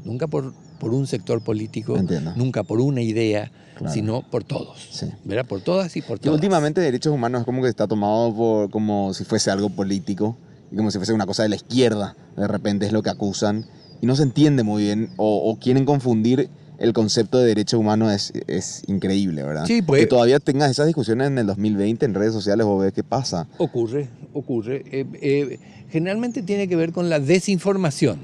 [0.06, 1.98] nunca por por un sector político,
[2.36, 3.52] nunca por una idea,
[3.92, 4.88] sino por todos.
[4.92, 5.08] Sí.
[5.24, 5.46] ¿Verdad?
[5.46, 6.34] Por todas y por todas.
[6.34, 10.38] últimamente derechos humanos es como que está tomado por, como si fuese algo político
[10.72, 12.16] y como si fuese una cosa de la izquierda.
[12.38, 13.66] De repente es lo que acusan
[14.02, 18.34] y no se entiende muy bien o, quieren confundir el concepto de derecho humano es,
[18.48, 19.66] es increíble, ¿verdad?
[19.66, 22.92] Sí, pues- Que todavía tengas esas discusiones en el 2020 en redes sociales, vos ves
[22.92, 23.48] qué pasa.
[23.58, 24.84] Ocurre, ocurre.
[24.92, 25.60] Eh, eh,
[25.90, 28.20] generalmente tiene que ver con la desinformación,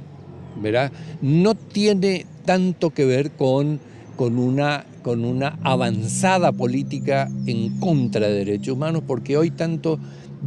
[0.57, 0.91] ¿verdad?
[1.21, 3.79] No tiene tanto que ver con,
[4.15, 9.99] con, una, con una avanzada política en contra de derechos humanos, porque hoy tanto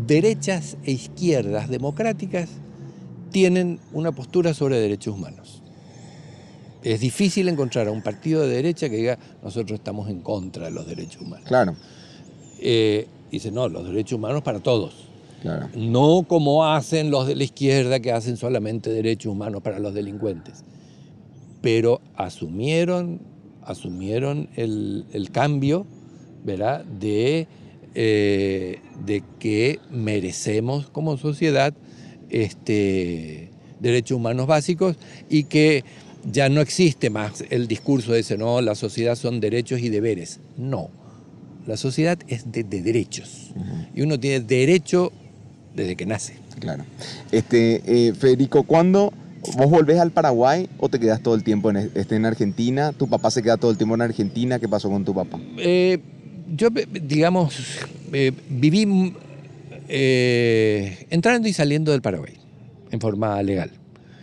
[0.06, 2.48] derechas e izquierdas democráticas
[3.30, 5.62] tienen una postura sobre derechos humanos.
[6.82, 10.70] Es difícil encontrar a un partido de derecha que diga nosotros estamos en contra de
[10.70, 11.46] los derechos humanos.
[11.48, 11.74] Claro,
[12.60, 15.08] Eh, dice, no, los derechos humanos para todos.
[15.44, 15.68] Claro.
[15.76, 20.64] No como hacen los de la izquierda que hacen solamente derechos humanos para los delincuentes.
[21.60, 23.20] Pero asumieron,
[23.62, 25.86] asumieron el, el cambio,
[26.44, 26.84] ¿verdad?
[26.84, 27.46] De,
[27.94, 31.74] eh, de que merecemos como sociedad
[32.30, 34.96] este, derechos humanos básicos
[35.28, 35.84] y que
[36.30, 40.40] ya no existe más el discurso ese, no, la sociedad son derechos y deberes.
[40.56, 40.90] No,
[41.66, 43.52] la sociedad es de, de derechos
[43.94, 45.12] y uno tiene derecho
[45.74, 46.34] desde que nace.
[46.60, 46.84] Claro.
[47.32, 49.12] Este, eh, Federico, ¿cuándo
[49.56, 52.92] vos volvés al Paraguay o te quedas todo el tiempo en, este, en Argentina?
[52.92, 54.58] ¿Tu papá se queda todo el tiempo en Argentina?
[54.58, 55.38] ¿Qué pasó con tu papá?
[55.58, 55.98] Eh,
[56.56, 57.56] yo, eh, digamos,
[58.12, 59.12] eh, viví
[59.88, 62.34] eh, entrando y saliendo del Paraguay
[62.90, 63.70] en forma legal.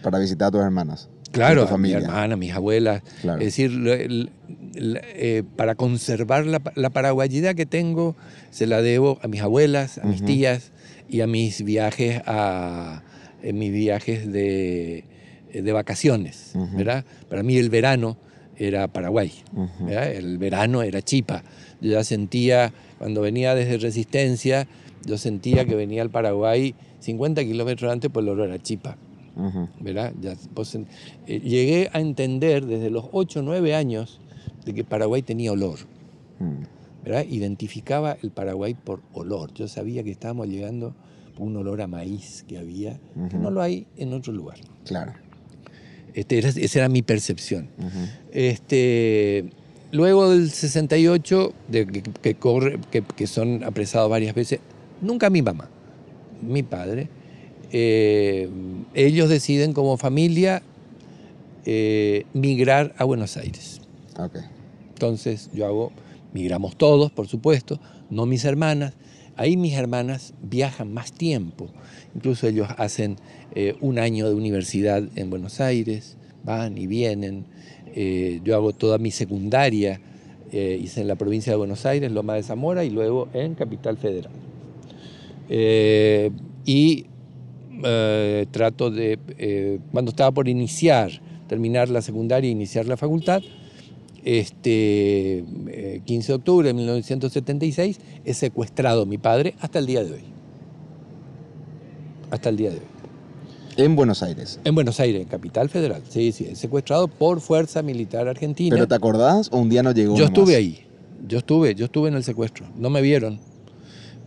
[0.02, 1.10] Para visitar a tus hermanas.
[1.32, 3.04] Claro, a tu a mi hermana, mis abuelas.
[3.22, 3.40] Claro.
[3.40, 4.32] Es decir, lo- el-
[4.76, 8.16] el- eh, para conservar la, la paraguayidad que tengo,
[8.50, 10.72] se la debo a mis abuelas, a mis tías
[11.12, 13.04] y a mis viajes a
[13.44, 15.04] en mis viajes de,
[15.54, 16.78] de vacaciones, Ujú.
[16.78, 17.04] ¿verdad?
[17.30, 18.18] Para mí el verano
[18.58, 19.86] era Paraguay, Ujú.
[19.86, 20.12] ¿verdad?
[20.14, 21.44] El verano era Chipa.
[21.82, 24.68] Yo ya sentía, cuando venía desde Resistencia,
[25.06, 28.96] yo sentía que venía al Paraguay 50 kilómetros antes por el olor a Chipa.
[29.36, 29.70] Ujú.
[29.80, 30.14] ¿verdad?
[30.22, 30.36] Ya,
[30.76, 30.88] en-
[31.26, 34.20] eh, llegué a entender desde los 8 o 9 años
[34.66, 35.80] de que Paraguay tenía olor,
[36.40, 36.64] Mm.
[37.04, 37.26] ¿Verdad?
[37.30, 39.54] Identificaba el Paraguay por olor.
[39.54, 40.94] Yo sabía que estábamos llegando
[41.36, 43.40] por un olor a maíz que había, que Ujú.
[43.40, 44.58] no lo hay en otro lugar.
[44.86, 45.14] Claro.
[46.14, 47.70] Este, esa era mi percepción.
[48.32, 49.46] Este,
[49.92, 54.60] luego del 68, de que, que corre, que, que son apresados varias veces,
[55.02, 55.70] nunca mi mamá,
[56.42, 57.08] mi padre,
[57.72, 58.50] eh,
[58.94, 60.62] ellos deciden como familia
[61.66, 63.82] eh, migrar a Buenos Aires.
[64.18, 64.38] Ok.
[64.90, 65.92] Entonces yo hago,
[66.34, 68.94] migramos todos, por supuesto, no mis hermanas.
[69.38, 71.70] Ahí mis hermanas viajan más tiempo.
[72.16, 73.18] Incluso ellos hacen
[73.56, 77.46] eh, un año de universidad en Buenos Aires, van y vienen.
[77.96, 80.02] Eh, yo hago toda mi secundaria,
[80.52, 83.98] eh, hice en la provincia de Buenos Aires, Loma de Zamora, y luego en Capital
[83.98, 84.32] Federal.
[85.50, 86.32] Eh,
[86.66, 87.06] y
[87.84, 91.12] eh, trato de, eh, cuando estaba por iniciar,
[91.48, 93.42] terminar la secundaria e iniciar la facultad,
[94.24, 100.12] este eh, 15 de octubre de 1976, es secuestrado mi padre hasta el día de
[100.14, 100.24] hoy.
[102.30, 102.84] Hasta el día de hoy.
[103.78, 104.60] En Buenos Aires.
[104.64, 106.02] En Buenos Aires, en Capital Federal.
[106.10, 108.76] Sí, sí, es secuestrado por Fuerza Militar Argentina.
[108.76, 110.16] ¿Pero te acordás o un día no llegó?
[110.16, 110.38] yo nomás?
[110.38, 110.86] estuve ahí.
[111.28, 112.66] Yo estuve, yo estuve en el secuestro.
[112.78, 113.40] No me vieron,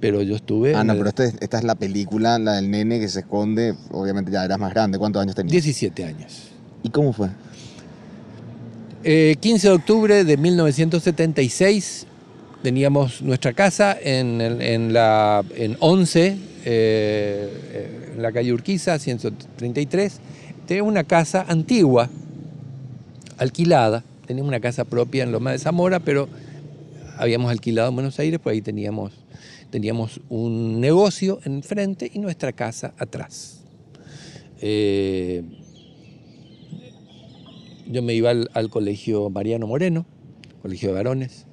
[0.00, 0.74] pero yo estuve.
[0.74, 3.74] Ah, no, el- pero este- esta es la película, la del nene que se esconde.
[3.90, 4.98] Obviamente ya eras más grande.
[4.98, 5.52] ¿Cuántos años tenías?
[5.52, 6.48] 17 años.
[6.82, 7.28] ¿Y cómo fue?
[9.06, 12.06] Eh, 15 de octubre de 1976
[12.62, 20.20] teníamos nuestra casa en, en la, en 11, eh, eh, en la calle Urquiza, 133.
[20.66, 22.08] Tenía una casa antigua,
[23.36, 24.02] alquilada.
[24.26, 26.26] Teníamos una casa propia en Loma de Zamora, pero
[27.18, 29.12] habíamos alquilado en Buenos Aires, pues ahí teníamos,
[29.68, 33.58] teníamos un negocio enfrente y nuestra casa atrás.
[34.62, 35.42] Eh,
[37.86, 40.06] yo me iba al, colegio Mariano Moreno,
[40.62, 41.46] colegio de varones,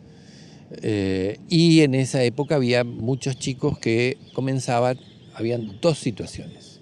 [0.81, 4.97] eh, y en esa época había muchos chicos que comenzaban,
[5.33, 6.79] habían dos situaciones.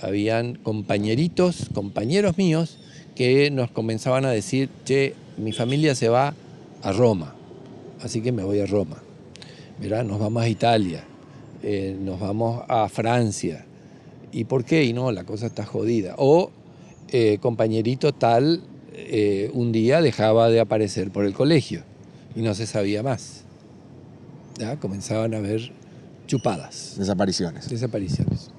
[0.00, 2.78] Habían compañeritos, compañeros míos,
[3.14, 6.34] que nos comenzaban a decir, che, mi familia se va
[6.82, 7.34] a Roma,
[8.00, 9.02] así que me voy a Roma.
[9.80, 11.04] Verá, nos vamos a Italia,
[11.62, 13.66] eh, nos vamos a Francia.
[14.32, 14.84] ¿Y por qué?
[14.84, 16.14] Y no, la cosa está jodida.
[16.18, 16.50] O
[17.10, 18.62] eh, compañerito tal
[19.00, 21.82] eh, un día dejaba de aparecer por el colegio
[22.34, 23.44] y no se sabía más.
[24.58, 24.76] ¿Ya?
[24.76, 25.70] Comenzaban a haber
[26.26, 27.68] chupadas, Desapariciones.
[27.68, 28.50] desapariciones.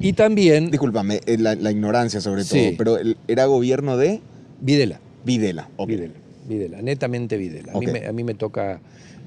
[0.00, 2.74] Y también Discúlpame, eh, la, la ignorancia sobre todo, Sí.
[2.76, 4.20] pero era gobierno de
[4.60, 5.00] Videla.
[5.24, 5.68] Videla.
[5.76, 5.88] ok.
[5.88, 6.14] Videla,
[6.48, 7.72] Videla, netamente Videla.
[7.72, 8.80] A, mí me, a mí me toca,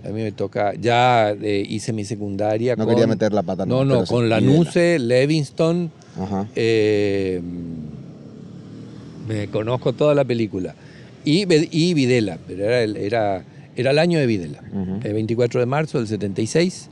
[0.04, 3.66] a mí me toca, ya eh, hice mi secundaria No con, quería meter la pata.
[3.66, 4.40] no, no, sí, con Videla.
[4.42, 6.48] Lanuse, Levingston, Ajá.
[6.56, 7.42] eh,
[9.32, 10.76] me conozco toda la película.
[11.26, 13.44] y, y Videla, pero era el, era,
[13.76, 14.64] era el año de Videla,
[15.04, 16.90] el 24 de marzo del 76,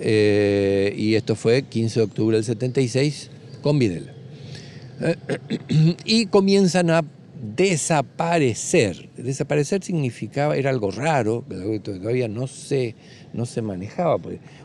[0.00, 3.30] eh, y esto fue 15 de octubre del 76
[3.62, 4.12] con Videla.
[6.04, 7.04] y comienzan a
[7.56, 9.10] desaparecer.
[9.16, 12.94] Desaparecer significaba, era algo raro, que todavía no se,
[13.32, 14.18] no se manejaba.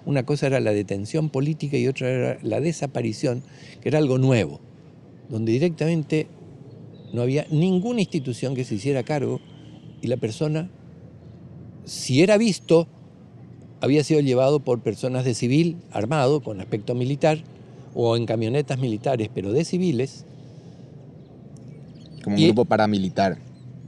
[0.06, 3.44] Una cosa era la detención política y otra era la desaparición,
[3.82, 4.60] que era algo nuevo,
[5.30, 6.28] donde directamente
[7.14, 9.40] no había ninguna institución que se hiciera cargo
[10.02, 10.70] y la persona,
[11.86, 12.88] si era visto,
[13.80, 17.38] había sido llevado por personas de civil, armado, con aspecto militar,
[17.94, 20.26] o en camionetas militares, pero de civiles,
[22.24, 23.38] como un grupo paramilitar.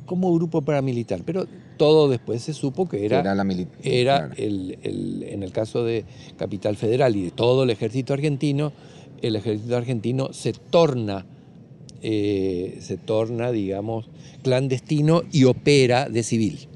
[0.05, 3.45] Como grupo paramilitar, pero todo después se supo que era, era, la
[3.81, 6.05] era el, en el caso de
[6.37, 8.71] Capital Federal y de todo el ejército argentino,
[9.21, 11.25] el ejército argentino se torna,
[12.07, 14.11] eh, se torna, digamos,
[14.43, 16.67] clandestino y opera de civil.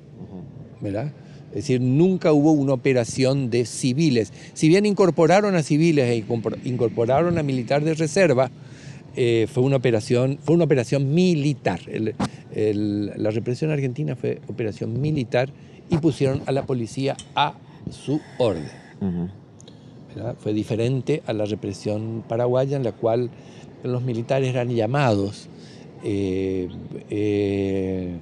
[0.82, 1.14] ¿Verdad?
[1.50, 4.34] Es decir, nunca hubo una operación de civiles.
[4.56, 6.26] Si bien incorporaron a civiles e
[6.64, 8.50] incorporaron a militar de reserva,
[9.16, 11.82] eh, fue, una operación, fue una operación militar.
[11.86, 15.52] la represión argentina fue operación militar
[15.92, 17.54] y pusieron a la policía a
[17.92, 18.68] su orden.
[20.40, 23.30] Fue diferente a la represión paraguaya en la cual
[23.84, 25.48] los militares eran llamados,
[26.04, 26.70] eh,
[27.10, 28.18] eh,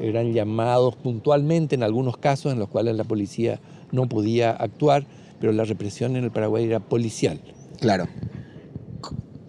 [0.00, 5.04] eran llamados puntualmente en algunos casos en los cuales la policía no podía actuar,
[5.40, 7.40] pero la represión en el Paraguay era policial.
[7.80, 8.08] Claro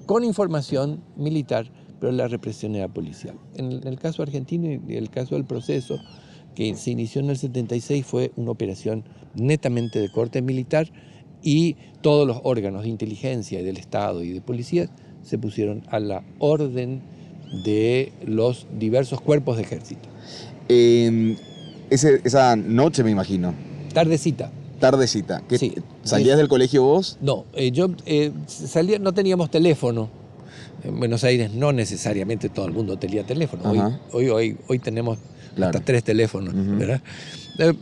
[0.05, 3.35] con información militar, pero la represión era policial.
[3.55, 5.99] En el caso argentino y el caso del proceso,
[6.55, 9.03] que se inició en el 76, fue una operación
[9.33, 10.91] netamente de corte militar
[11.41, 14.89] y todos los órganos de inteligencia y del Estado y de policía
[15.23, 17.01] se pusieron a la orden
[17.63, 20.09] de los diversos cuerpos de ejército.
[21.89, 23.53] esa noche, me imagino.
[23.93, 24.51] Tardecita
[24.83, 25.41] tardecita.
[26.03, 27.17] ¿Salías del colegio vos?
[27.21, 30.09] No, eh, yo eh, salía, no teníamos teléfono.
[30.83, 33.63] En Buenos Aires no necesariamente todo el mundo tenía teléfono.
[34.11, 35.19] Hoy, hoy, hoy, tenemos
[35.57, 37.01] hasta tres teléfonos, ¿verdad?
[37.59, 37.73] Eh,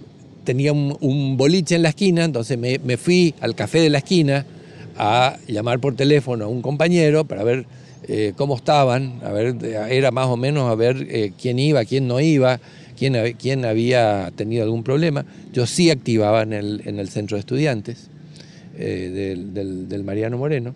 [0.43, 4.45] tenía un, boliche en la esquina, entonces me, fui al café de la esquina
[5.03, 7.65] a llamar por teléfono a un compañero para ver
[8.35, 9.55] cómo estaban, a ver,
[9.89, 11.07] era más o menos a ver
[11.39, 12.59] quién iba, quién no iba,
[13.37, 15.25] quién, había tenido algún problema.
[15.53, 18.09] Yo sí activaba en el, en el centro de estudiantes
[18.77, 20.75] eh, del, Mariano Moreno.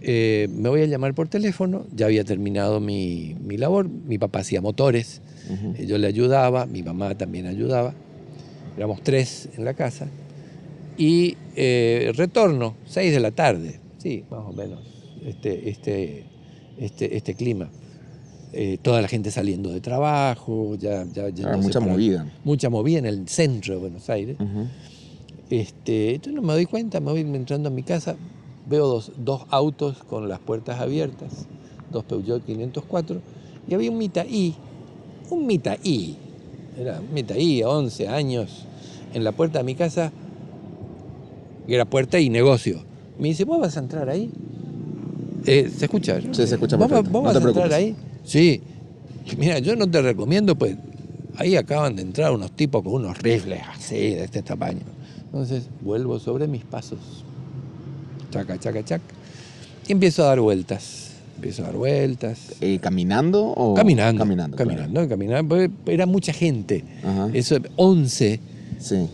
[0.00, 4.60] Eh, me voy a llamar por teléfono, ya había terminado mi, labor, mi papá hacía
[4.60, 5.20] motores,
[5.78, 7.94] eh, yo le ayudaba, mi mamá también ayudaba,
[8.76, 10.08] éramos tres en la casa,
[10.96, 11.36] y
[12.14, 14.80] retorno, seis de la tarde, sí, más o menos,
[15.24, 16.24] este, este,
[16.78, 17.70] este, este clima.
[18.54, 22.30] Eh, toda la gente saliendo de trabajo, ya, ya ah, mucha movida.
[22.44, 24.36] Mucha movida en el centro de Buenos Aires.
[25.48, 28.16] este, entonces no me doy cuenta, me voy entrando a mi casa,
[28.68, 31.46] veo dos, dos autos con las puertas abiertas,
[31.90, 33.22] dos Peugeot 504,
[33.68, 34.54] y había un Mitaí,
[35.30, 36.16] un Mitaí,
[36.78, 38.66] era un Mitaí, 11 años,
[39.14, 40.12] en la puerta de mi casa,
[41.66, 42.84] que era puerta y negocio.
[43.18, 44.30] Me dice, ¿vos vas a entrar ahí?
[45.46, 46.20] Eh, ¿Se escucha?
[46.20, 47.96] Sí, se escucha ¿Vos, vas a entrar ahí?
[48.24, 48.62] Sí,
[49.36, 50.76] mira, yo no te recomiendo, pues
[51.36, 54.80] ahí acaban de entrar unos tipos con unos rifles así, de este tamaño.
[55.24, 56.98] Entonces vuelvo sobre mis pasos,
[58.30, 59.04] chaca, chaca, chaca,
[59.88, 61.10] y empiezo a dar vueltas.
[61.36, 62.54] Empiezo a dar vueltas.
[62.60, 63.74] Eh, ¿Caminando o...?
[63.74, 64.20] Caminando.
[64.20, 65.56] Caminando, caminando, caminando.
[65.86, 66.84] Era mucha gente.
[67.32, 68.38] Eso, 11.
[68.78, 69.08] Sí.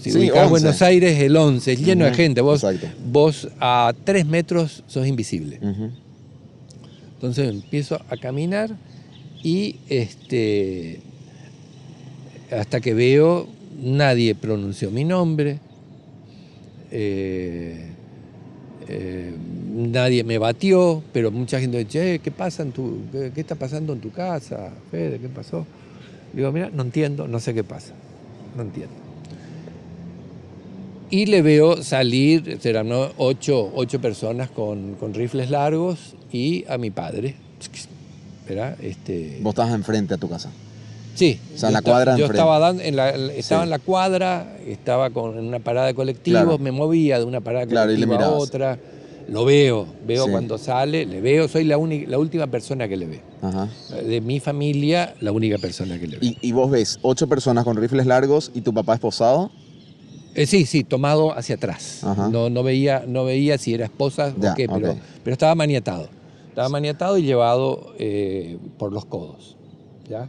[0.00, 2.40] Si sí, Buenos Aires, el 11, es lleno de gente.
[2.40, 2.64] Vos,
[3.06, 5.60] vos a tres metros sos invisible.
[7.14, 8.76] Entonces empiezo a caminar
[9.42, 11.00] y este,
[12.50, 13.46] hasta que veo,
[13.82, 15.58] nadie pronunció mi nombre,
[16.90, 17.90] eh,
[18.88, 19.34] eh,
[19.74, 24.00] nadie me batió, pero mucha gente dice, ¿qué pasa en tu, qué, está pasando en
[24.00, 24.70] tu casa?
[24.90, 25.66] Fede, ¿qué pasó?
[26.32, 27.94] Digo, mira, no entiendo, no sé qué pasa,
[28.54, 28.94] no entiendo.
[31.10, 32.88] Y le veo salir, serán
[33.18, 37.36] ocho, ocho personas con, con rifles largos y a mi padre.
[38.82, 40.50] Este, ¿Vos estabas enfrente a tu casa?
[41.14, 41.38] Sí.
[41.54, 45.38] O sea, en la cuadra Yo estaba, en la, estaba en la cuadra, estaba con,
[45.38, 48.78] en una parada de colectivos, me movía de una parada colectivo a otra.
[49.28, 53.06] Lo veo, veo cuando sale, le veo, soy la, la última persona que le
[54.06, 56.36] De mi familia, la única persona que le ve.
[56.40, 59.50] ¿Y, vos ves ocho personas con rifles largos y tu papá esposado?
[60.34, 62.00] Eh, sí, sí, tomado hacia atrás.
[62.30, 66.08] No, no, veía, no veía si era esposa o qué, pero, pero estaba maniatado.
[66.48, 69.56] Estaba maniatado y llevado eh, por los codos.
[70.08, 70.28] ¿ya?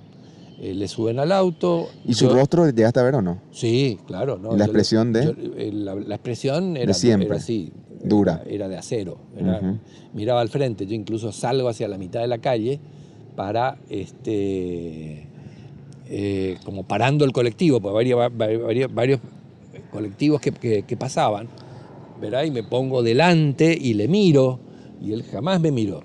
[0.59, 1.89] eh, le suben al auto.
[2.05, 3.39] ¿Y su rostro llegaste a ver o no?
[3.51, 4.37] Sí, claro.
[4.37, 4.49] ¿no?
[4.49, 5.25] ¿Y la le- expresión de?
[5.25, 5.33] yo-
[5.73, 7.27] la, la expresión era, siempre.
[7.27, 7.71] era así.
[8.03, 8.41] Dura.
[8.45, 9.17] Era, era de acero.
[9.37, 9.61] era-.
[10.13, 10.85] Miraba al frente.
[10.85, 12.79] Yo incluso salgo hacia la mitad de la calle
[13.35, 15.27] para, este,
[16.09, 19.19] eh, como parando el colectivo, porque varios, varios
[19.91, 21.47] colectivos que, que- que pasaban,
[22.21, 22.43] ¿verdad?
[22.45, 24.59] Y me pongo delante y le miro,
[25.01, 26.03] y él jamás me miró,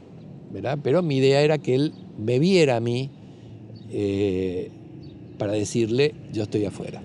[0.53, 0.79] ¿verdad?
[0.83, 3.11] Pero mi idea era que él me viera a mí
[3.93, 4.71] eh,
[5.39, 7.03] para decirle, yo estoy afuera,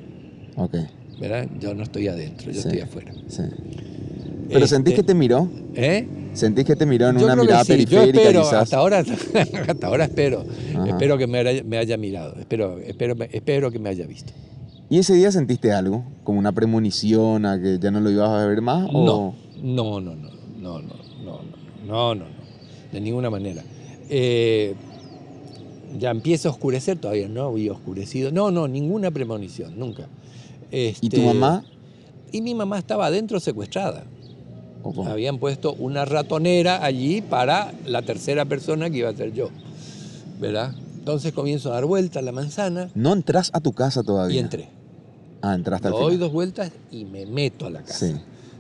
[0.58, 0.76] Ok,
[1.20, 1.48] ¿verdad?
[1.60, 2.68] Yo no estoy adentro, yo Sí.
[2.68, 3.14] estoy afuera.
[3.28, 3.44] sí.
[4.48, 5.50] ¿Pero sentís Este, que te miró?
[5.74, 6.06] ¿Eh?
[6.36, 8.54] ¿Sentís que te miró en Yo una mirada sí, yo periférica espero, quizás?
[8.64, 9.00] hasta ahora,
[9.68, 10.88] hasta ahora espero, Ajá.
[10.90, 14.34] espero que me haya, me haya mirado, espero, espero, espero que me haya visto.
[14.90, 16.04] ¿Y ese día sentiste algo?
[16.24, 18.84] ¿Como una premonición a que ya no lo ibas a ver más?
[18.92, 19.36] No, O...
[19.64, 20.30] no, no, no, no,
[20.60, 21.40] no, no, no,
[21.88, 22.26] no, no, no,
[22.92, 23.64] de ninguna manera.
[24.10, 24.76] Eh,
[25.98, 28.32] ya empieza a oscurecer, todavía no había oscurecido.
[28.32, 30.08] No, no, ninguna premonición, nunca.
[30.72, 31.64] ¿Y tu Este, mamá?
[32.32, 34.04] Y mi mamá estaba adentro secuestrada.
[35.08, 39.50] Habían puesto una ratonera allí para la tercera persona que iba a ser yo,
[40.40, 40.74] ¿verdad?
[41.00, 44.36] Entonces comienzo a dar vueltas a la manzana ¿No entras a tu casa todavía?
[44.36, 44.70] y entré.
[45.42, 46.20] Ah, entraste al Doy final.
[46.20, 48.08] dos vueltas y me meto a la casa.
[48.08, 48.16] Sí.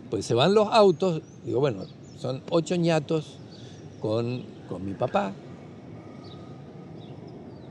[0.10, 1.84] Pues se van los autos, digo, bueno,
[2.20, 3.38] son ocho ñatos
[4.02, 5.34] con, con mi papá.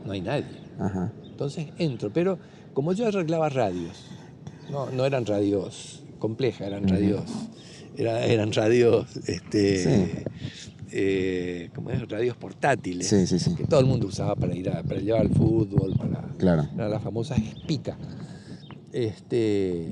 [0.04, 0.46] No hay nadie.
[0.78, 1.12] Ajá.
[1.24, 2.38] Entonces entro, pero
[2.72, 3.96] como yo arreglaba radios,
[4.70, 7.22] no, no eran radios complejas, eran radios,
[7.96, 10.24] era- eran radios, este, Sí.
[10.92, 12.08] eh, ¿cómo es?
[12.08, 13.54] Radios portátiles, Sí, sí, sí.
[13.54, 16.68] que todo el mundo usaba para ir a, para llevar al fútbol, para, Claro.
[16.74, 17.96] eran las famosas espicas.
[18.92, 19.88] Este,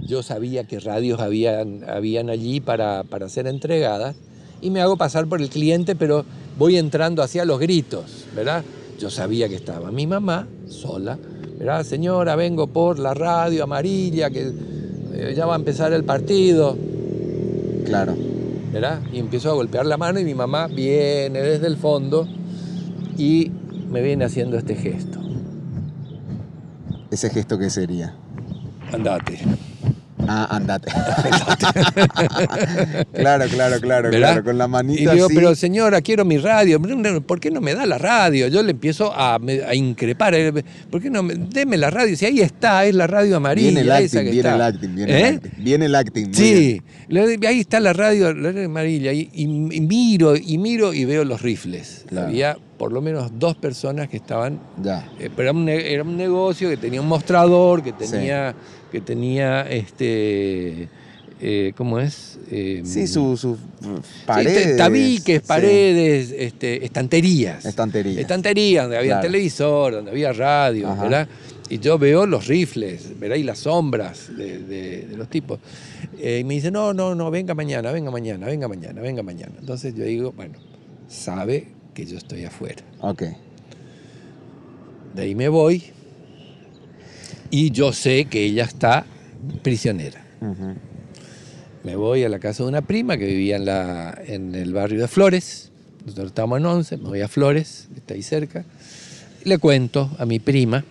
[0.00, 4.14] yo sabía que radios habían, habían allí para, para ser entregadas
[4.60, 6.24] y me hago pasar por el cliente, pero
[6.58, 8.62] voy entrando hacia los gritos, ¿verdad?
[9.00, 11.18] Yo sabía que estaba mi mamá sola,
[11.58, 11.82] ¿verdad?
[11.84, 14.52] Señora, vengo por la radio amarilla, que
[15.14, 16.76] eh, ya va a empezar el partido,
[17.84, 18.16] Claro.
[18.74, 19.00] ¿verdad?
[19.12, 22.26] Y empiezo a golpear la mano y mi mamá viene desde el fondo
[23.16, 23.52] y
[23.88, 25.20] me viene haciendo este gesto.
[27.10, 28.16] Ese gesto que sería.
[28.92, 29.38] Andate.
[30.28, 30.90] Ah, andate.
[33.12, 34.18] claro, claro, claro, ¿verdad?
[34.18, 34.44] claro.
[34.44, 35.34] Con la manita Y digo, así.
[35.34, 36.80] pero señora, quiero mi radio.
[37.26, 38.48] ¿Por qué no me da la radio?
[38.48, 39.38] Yo le empiezo a,
[39.72, 40.34] increpar.
[40.34, 40.52] eh,
[40.90, 42.16] ¿Por qué no me, deme la radio?
[42.16, 43.68] Si ahí está, es la radio amarilla.
[43.68, 44.54] Viene el esa acting, que viene está.
[44.54, 45.28] el acting, viene ¿Eh?
[45.28, 45.64] el acting.
[45.64, 46.34] Viene el acting.
[46.34, 49.12] Sí, le- ahí está la radio, la radio amarilla.
[49.12, 52.04] Y, y- y miro, y miro y veo los rifles.
[52.08, 52.28] Claro.
[52.28, 54.60] Había por lo menos dos personas que estaban.
[54.82, 55.08] Ya.
[55.18, 58.54] eh, pero era un, era un negocio que tenía un mostrador, que tenía,
[58.92, 60.86] que tenía este,
[61.40, 62.38] eh, ¿cómo es?
[62.50, 63.56] Eh, Sí, sus su
[64.26, 64.76] paredes.
[64.76, 67.64] tabiques, sí, paredes, este, estanterías.
[67.64, 68.18] Estanterías.
[68.18, 69.26] Estanterías, donde había Claro.
[69.28, 71.02] televisor, donde había radio, Ajá.
[71.04, 71.28] ¿verdad?
[71.70, 73.36] Y yo veo los rifles, ¿verdad?
[73.36, 75.58] Y las sombras de, de- de los tipos.
[76.18, 79.54] Eh, y me dice, no, no, no, venga mañana, venga mañana, venga mañana, venga mañana.
[79.58, 80.58] Entonces yo digo, bueno,
[81.08, 82.82] sabe que yo estoy afuera.
[83.00, 83.22] Ok.
[85.14, 85.84] De ahí me voy
[87.50, 89.06] y yo sé que ella está
[89.62, 90.20] prisionera.
[91.84, 95.00] Me voy a la casa de una prima que vivía en, la, en el barrio
[95.02, 95.70] de Flores.
[96.04, 98.64] Nosotros estábamos en 11, me voy a Flores, que está ahí cerca.
[99.44, 100.84] Le cuento a mi prima.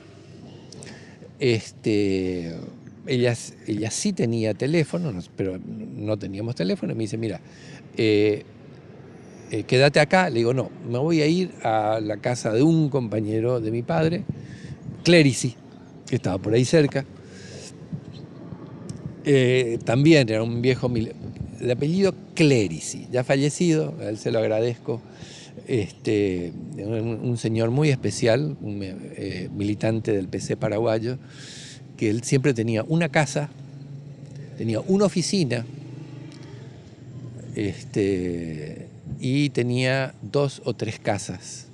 [1.40, 2.56] Este,
[3.08, 3.36] ella,
[3.68, 6.94] ella sí tenía teléfono, no- pero no teníamos teléfono.
[6.94, 7.42] Y me dice, mira,
[7.98, 8.46] eh,
[9.54, 10.30] eh, quédate acá.
[10.30, 13.84] Le digo, no, me voy a ir a la casa de un compañero de mi
[13.84, 14.24] padre,
[15.04, 15.56] Clerici,
[16.08, 17.06] que estaba por ahí cerca.
[19.26, 25.02] Eh, también era un viejo de apellido Clerici, ya fallecido, a él se lo agradezco.
[25.68, 31.20] Este, un, un señor muy especial, un eh, militante del PC paraguayo,
[31.96, 33.50] que él siempre tenía una casa,
[34.58, 35.64] tenía una oficina,
[37.56, 38.88] este,
[39.20, 41.68] y tenía dos o tres casas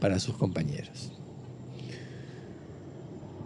[0.00, 1.12] para sus compañeros.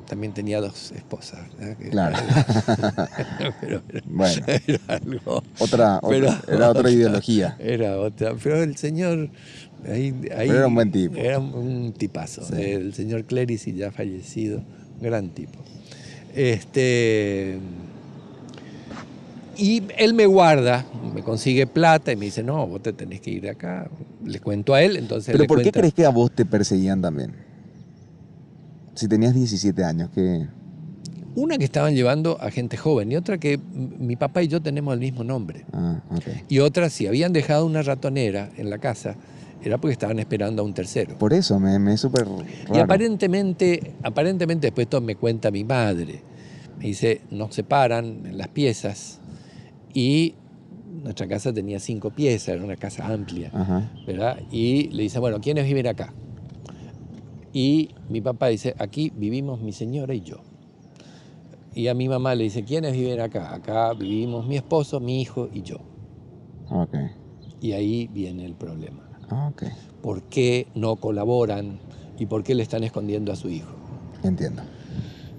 [0.09, 1.41] También tenía dos esposas.
[1.57, 1.77] ¿verdad?
[1.77, 2.17] Que- Claro.
[3.61, 5.43] pero, pero Bueno, era algo.
[5.61, 7.57] otra, otra- era otra ideología.
[7.61, 8.35] Era otra.
[8.43, 9.31] Pero el señor.
[9.89, 11.17] Ahí, ahí- Pero era un buen tipo.
[11.17, 12.43] Era un tipazo.
[12.45, 12.55] Sí.
[12.61, 14.63] El señor Clerici, ya fallecido.
[15.01, 15.61] Gran tipo.
[16.35, 17.59] Este.
[19.61, 23.31] Y él me guarda, me consigue plata y me dice: No, vos te tenés que
[23.31, 23.91] ir de acá.
[24.25, 25.33] Le cuento a él, entonces.
[25.33, 27.35] Pero ¿por qué crees que a vos te perseguían también?
[28.95, 30.47] Si tenías 17 años, que
[31.35, 34.95] Una que estaban llevando a gente joven y otra que mi papá y yo tenemos
[34.95, 35.67] el mismo nombre.
[35.75, 36.25] Ah, ok.
[36.49, 39.17] Y otra, si habían dejado una ratonera en la casa,
[39.63, 41.19] era porque estaban esperando a un tercero.
[41.19, 42.45] Por eso, me, me es súper raro.
[42.73, 46.23] Y aparentemente, aparentemente después esto me cuenta mi madre.
[46.79, 49.21] Me dice, nos separan en las piezas
[49.95, 50.35] y
[51.03, 53.91] nuestra casa tenía cinco piezas, era una casa amplia, Ajá.
[54.07, 54.39] ¿verdad?
[54.51, 56.13] Y le dice, bueno, ¿quiénes viven acá?
[57.53, 60.39] Y mi papá dice, aquí vivimos mi señora y yo.
[61.75, 63.55] Y a mi mamá le dice, ¿quiénes viven acá?
[63.55, 65.79] Acá vivimos mi esposo, mi hijo y yo.
[66.71, 66.95] Ok.
[67.61, 69.09] Y ahí viene el problema.
[69.49, 69.65] Ok.
[70.03, 71.79] ¿Por qué no colaboran
[72.19, 73.71] y por qué le están escondiendo a su hijo?
[74.23, 74.63] Entiendo.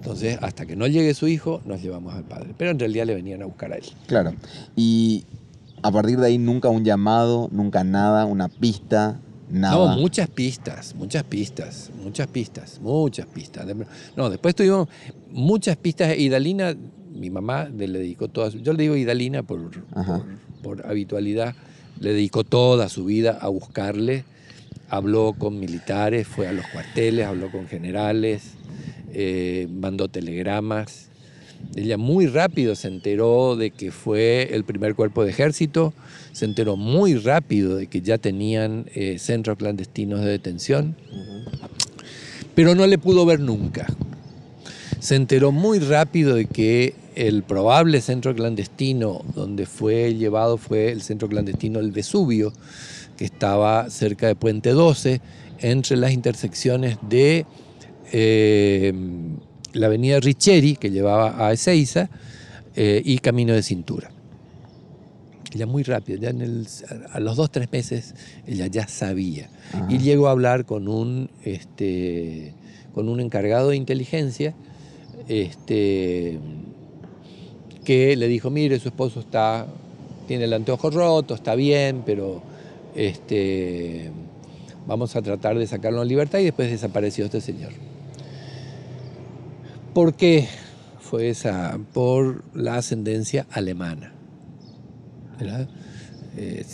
[0.02, 2.54] Entonces, hasta que no llegue su hijo, nos llevamos al padre.
[2.58, 3.84] Pero en realidad le venían a buscar a él.
[4.08, 4.34] Claro.
[4.74, 5.22] Y
[5.80, 9.94] a partir de ahí nunca un llamado, nunca nada, una pista, nada.
[9.94, 13.64] No, muchas pistas, muchas pistas, muchas pistas, muchas pistas.
[14.16, 14.88] No, después tuvimos
[15.30, 16.18] muchas pistas.
[16.18, 16.74] Idalina,
[17.14, 18.54] mi mamá le dedicó todas.
[18.54, 19.70] Yo le digo Idalina por,
[20.64, 21.54] por habitualidad.
[22.00, 24.24] Le dedicó toda su vida a buscarle.
[24.88, 28.54] Habló con militares, fue a los cuarteles, habló con generales,
[29.12, 31.08] eh, mandó telegramas.
[31.74, 35.94] Ella muy rápido se enteró de que fue el primer cuerpo de ejército,
[36.32, 40.96] se enteró muy rápido de que ya tenían eh, centros clandestinos de detención,
[42.54, 43.86] pero no le pudo ver nunca.
[44.98, 51.02] Se enteró muy rápido de que el probable centro clandestino donde fue llevado fue el
[51.02, 52.52] centro clandestino El Vesubio,
[53.16, 55.20] que estaba cerca de Puente 12,
[55.60, 57.46] entre las intersecciones de
[58.12, 58.92] eh,
[59.74, 62.08] la avenida Richeri, que llevaba a Ezeiza,
[62.74, 64.10] eh, y Camino de Cintura.
[65.54, 66.66] Ella muy rápido, ya en el-
[67.12, 68.14] a los dos, tres meses,
[68.46, 69.50] ella ya sabía.
[69.72, 69.86] Ajá.
[69.90, 72.54] Y llegó a hablar con un, este,
[72.94, 74.54] con un encargado de inteligencia
[75.28, 76.38] este,
[77.84, 79.66] que le dijo, mire, su esposo está,
[80.26, 82.42] tiene el anteojo roto, está bien, pero
[82.96, 84.10] este,
[84.86, 87.72] vamos a tratar de sacarlo en libertad y después desapareció este señor.
[89.94, 90.48] ¿Por qué
[91.00, 91.78] fue esa?
[91.92, 94.12] Por la ascendencia alemana.
[95.38, 95.68] ¿verdad?
[96.36, 96.64] Eh,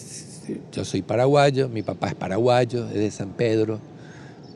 [0.73, 3.81] yo soy paraguayo, mi papá es paraguayo, es de San Pedro,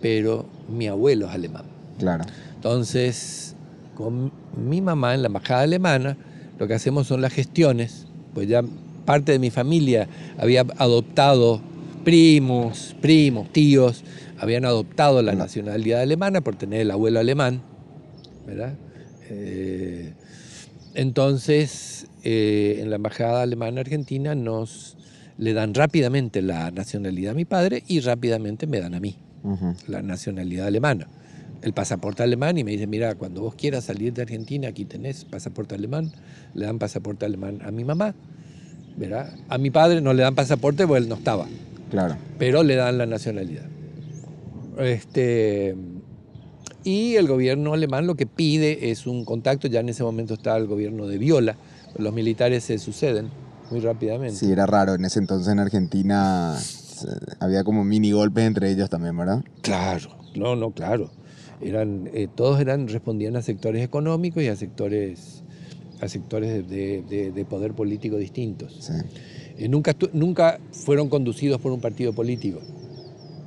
[0.00, 1.64] pero mi abuelo es alemán.
[1.98, 2.24] Claro.
[2.54, 3.54] Entonces,
[3.94, 6.16] con mi mamá en la embajada alemana,
[6.58, 8.62] lo que hacemos son las gestiones, pues ya
[9.04, 10.08] parte de mi familia
[10.38, 11.60] había adoptado
[12.04, 14.04] primos, primos, tíos,
[14.38, 17.60] habían adoptado la nacionalidad alemana por tener el abuelo alemán,
[18.46, 18.74] ¿verdad?
[19.30, 20.12] Eh,
[20.94, 24.96] entonces, eh, en la embajada alemana argentina nos
[25.38, 29.16] le dan rápidamente la nacionalidad a mi padre y rápidamente me dan a mí
[29.88, 31.08] la nacionalidad alemana.
[31.62, 35.24] El pasaporte alemán y me dicen, mira, cuando vos quieras salir de Argentina, aquí tenés
[35.24, 36.12] pasaporte alemán.
[36.54, 38.14] Le dan pasaporte alemán a mi mamá,
[38.96, 39.32] ¿verdad?
[39.48, 41.46] A mi padre no le dan pasaporte porque él no estaba,
[41.90, 42.16] Claro.
[42.38, 43.64] pero le dan la nacionalidad.
[44.78, 45.74] Este,
[46.84, 50.56] y el gobierno alemán lo que pide es un contacto, ya en ese momento está
[50.56, 51.56] el gobierno de Viola,
[51.98, 53.28] los militares se suceden
[53.70, 54.36] muy rápidamente.
[54.36, 54.94] Sí, era raro.
[54.94, 57.08] En ese entonces en Argentina se-
[57.40, 59.42] había como mini golpes entre ellos también, ¿verdad?
[59.62, 61.10] Claro, no, no, claro.
[61.60, 65.42] Eran, eh, todos eran, respondían a sectores económicos y a sectores,
[66.00, 68.76] a sectores de, de- de poder político distintos.
[68.80, 68.92] Sí.
[69.58, 72.60] Eh, nunca, nunca fueron conducidos por un partido político.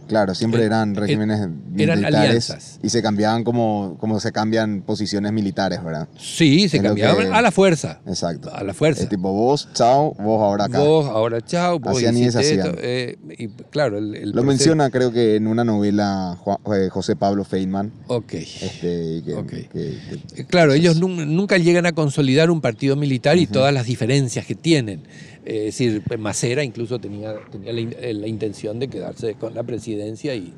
[0.08, 1.56] Claro, siempre Eh, eran eh, regímenes eran
[2.00, 2.80] militares alianzas.
[2.84, 6.08] y se cambiaban como, como se cambian posiciones militares, ¿verdad?
[6.18, 8.00] Sí, se Es cambiaban que- a la fuerza.
[8.06, 8.54] Exacto.
[8.54, 9.04] A la fuerza.
[9.04, 10.80] Es tipo vos, chao, vos ahora acá.
[10.80, 12.76] Vos, ahora chao, vos Hacían y deshacían.
[12.80, 16.58] eh, y claro, el, el Lo proceso- menciona creo que en una novela Juan-
[16.92, 17.92] José Pablo Feynman.
[18.08, 18.34] Ok.
[18.36, 19.48] Este, y que- Ok.
[19.48, 19.96] que- que-
[20.42, 24.46] Eh, Claro, ellos nun- nunca llegan a consolidar un partido militar y todas las diferencias
[24.46, 25.02] que tienen.
[25.46, 29.64] Eh, es decir, Macera incluso tenía, tenía la, eh, la intención de quedarse con la
[29.64, 30.54] presidencia y,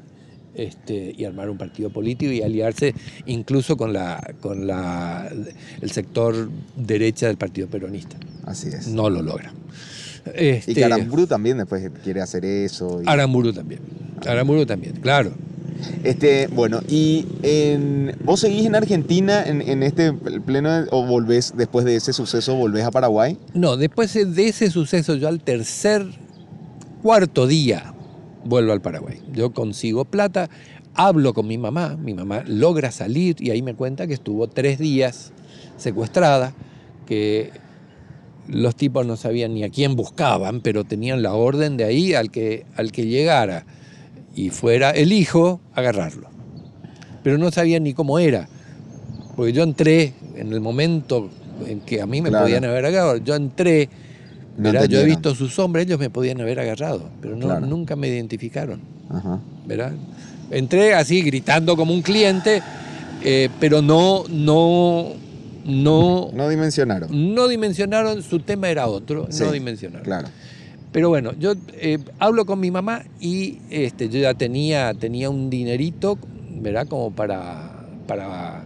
[0.56, 2.94] este, y armar un partido político y aliarse
[3.26, 5.30] incluso con, la, con la,
[5.82, 8.18] el sector derecha del Partido Peronista.
[8.46, 8.88] así es.
[8.88, 9.54] No lo logra.
[10.26, 13.02] Y Este, que Aramburu también después quiere hacer eso.
[13.02, 13.80] y- Aramburu también.
[14.26, 15.32] Aramburu también, claro.
[16.04, 21.86] Este, bueno, y en, vos seguís en Argentina en, en este pleno o volvés después
[21.86, 23.38] de ese suceso volvés a Paraguay.
[23.54, 26.06] No, después de ese suceso, yo al tercer,
[27.02, 27.94] cuarto día
[28.44, 29.20] vuelvo al Paraguay.
[29.34, 30.50] Yo consigo plata,
[30.94, 34.80] hablo con mi mamá, mi mamá logra salir y ahí me cuenta que estuvo tres
[34.80, 35.32] días
[35.78, 36.54] secuestrada,
[37.06, 37.52] que
[38.48, 42.32] los tipos no sabían ni a quién buscaban, pero tenían la orden de ahí al
[42.32, 43.66] que, al que llegara
[44.38, 46.30] y fuera el hijo, agarrarlo.
[47.24, 48.48] Pero no sabían ni cómo era,
[49.36, 51.30] porque yo entré en el momento
[51.68, 52.46] en que a mí me Claro.
[52.46, 53.90] podían haber agarrado, yo entré
[54.58, 54.86] No ¿verdad?
[54.86, 57.66] Yo he visto su sombra, ellos me podían haber agarrado, pero no, Claro.
[57.68, 58.80] nunca me identificaron.
[59.10, 59.40] Ajá.
[59.68, 59.92] ¿verdad?
[60.50, 62.62] Entré así gritando como un cliente,
[63.24, 65.14] eh, pero no, no,
[65.66, 67.36] no, No dimensionaron.
[67.36, 70.04] no dimensionaron, su tema era otro, Sí, no dimensionaron.
[70.06, 70.28] Claro.
[70.98, 75.52] Pero bueno, yo eh, hablo con mi mamá y este, yo ya tenía, tenía un
[75.52, 76.18] dinerito,
[76.60, 76.88] ¿verdad?
[76.88, 78.66] Como para, para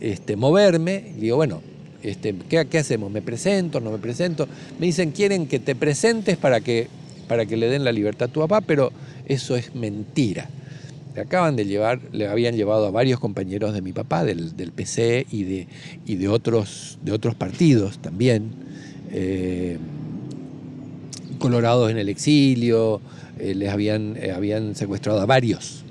[0.00, 1.12] este, moverme.
[1.16, 1.62] Digo, bueno,
[2.02, 3.12] este, ¿qué, qué hacemos?
[3.12, 3.78] ¿Me presento?
[3.78, 4.48] ¿No me presento?
[4.80, 6.88] Me dicen, quieren que te presentes para que,
[7.28, 8.90] para que le den la libertad a tu papá, pero
[9.26, 10.48] eso es mentira.
[11.14, 14.72] Le acaban de llevar, le habían llevado a varios compañeros de mi papá, del, del
[14.72, 15.68] PC y de,
[16.04, 18.50] y de, otros, de otros partidos también.
[19.12, 19.78] eh,
[21.40, 23.00] colorados en el exilio,
[23.40, 25.82] eh, les habían, eh, habían secuestrado a varios.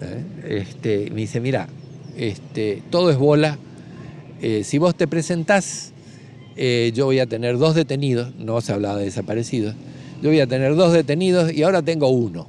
[0.00, 0.62] ¿eh?
[0.62, 1.68] Este, me dice, mira,
[2.16, 3.58] este, todo es bola,
[4.62, 5.92] si vos te presentás,
[6.94, 9.74] yo voy a tener dos detenidos, no se hablaba de desaparecidos,
[10.22, 12.46] yo voy a tener dos detenidos y ahora tengo uno,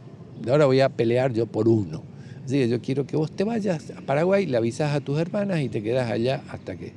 [0.48, 2.04] ahora voy a pelear yo por uno.
[2.50, 5.60] Así que yo quiero que vos te vayas a Paraguay, le avisás a tus hermanas
[5.62, 6.94] y te quedás allá hasta que...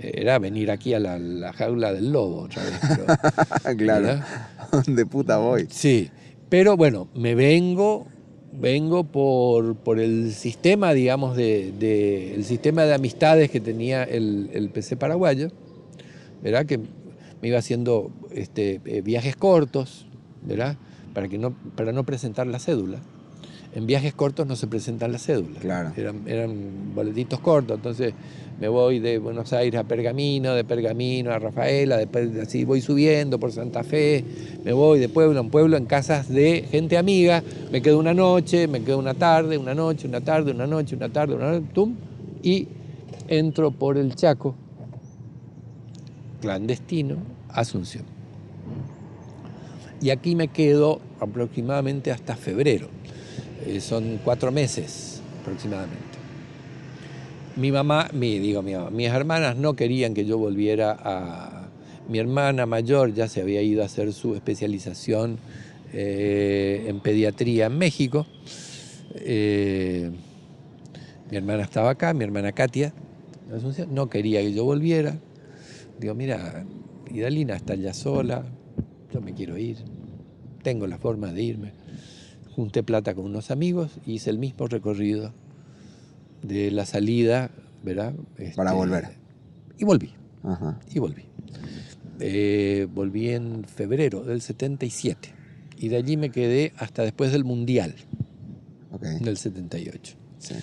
[0.00, 2.72] Era venir aquí a la, la jaula del lobo otra vez.
[2.88, 4.20] pero- claro.
[4.88, 5.68] De puta voy.
[5.70, 6.10] Sí,
[6.48, 8.08] pero bueno, me vengo,
[8.52, 14.50] vengo por, por el sistema, digamos, de, de- el sistema de amistades que tenía el,
[14.52, 15.52] el PC paraguayo,
[16.42, 16.66] ¿verdad?
[16.66, 20.06] Que me iba haciendo este, eh, viajes cortos,
[20.42, 20.76] ¿verdad?
[21.14, 22.98] Para, que no, para no presentar la cédula.
[23.76, 25.58] En viajes cortos no se presentan las cédulas.
[25.60, 25.92] Claro.
[25.98, 28.14] Eran, eran boletitos cortos, entonces
[28.58, 33.38] me voy de Buenos Aires a Pergamino, de Pergamino a Rafaela, después así voy subiendo
[33.38, 34.24] por Santa Fe,
[34.64, 38.66] me voy de pueblo en pueblo en casas de gente amiga, me quedo una noche,
[38.66, 41.96] me quedo una tarde, una noche, una tarde, una noche, una tarde, una noche, tum,
[42.42, 42.68] y
[43.28, 44.54] entro por el Chaco,
[46.40, 47.16] clandestino,
[47.50, 48.04] Asunción.
[50.00, 52.95] Y aquí me quedo aproximadamente hasta febrero.
[53.66, 56.04] Eh, son cuatro meses aproximadamente.
[57.56, 61.68] Mi mamá, digo mi mamá, mis hermanas no querían que yo volviera a...
[62.08, 65.38] Mi hermana mayor ya se había ido a hacer su especialización
[65.92, 68.26] eh, en pediatría en México.
[69.16, 70.12] Eh,
[71.30, 72.92] mi hermana estaba acá, mi hermana Katia,
[73.90, 75.16] no quería que yo volviera.
[75.98, 76.64] Digo, mira,
[77.12, 78.44] Idalina está ya sola,
[79.12, 79.78] yo me quiero ir,
[80.62, 81.85] tengo la forma de irme.
[82.56, 85.32] Junté plata con unos amigos, hice el mismo recorrido
[86.42, 87.50] de la salida,
[87.84, 88.14] ¿verdad?
[88.56, 89.08] Para Este, volver.
[89.78, 90.80] Y volví, Ajá.
[90.90, 91.24] y volví.
[92.18, 95.28] Eh, volví en febrero del 77
[95.76, 97.94] y de allí me quedé hasta después del Mundial
[98.90, 99.02] Ok.
[99.02, 100.16] del 78.
[100.38, 100.54] Sí.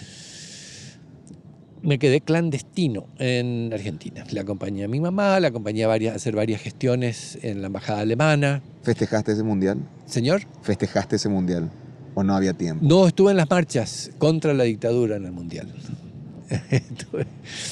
[1.84, 4.24] Me quedé clandestino en Argentina.
[4.32, 7.68] Le acompañé a mi mamá, le acompañé a, varias, a hacer varias gestiones en la
[7.68, 8.64] embajada alemana.
[8.82, 9.78] ¿Festejaste ese mundial?
[10.08, 11.70] Señor, ¿Festejaste ese mundial?
[12.16, 12.86] ¿O no había tiempo?
[12.86, 15.68] no estuve en las marchas contra la dictadura en el Mundial.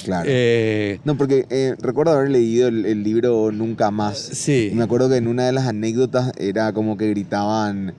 [0.03, 0.25] Claro.
[0.27, 4.17] eh, No, porque eh, recuerdo haber leído el, el libro Nunca Más.
[4.17, 7.93] sí, Y me acuerdo que en una de las anécdotas era como que gritaban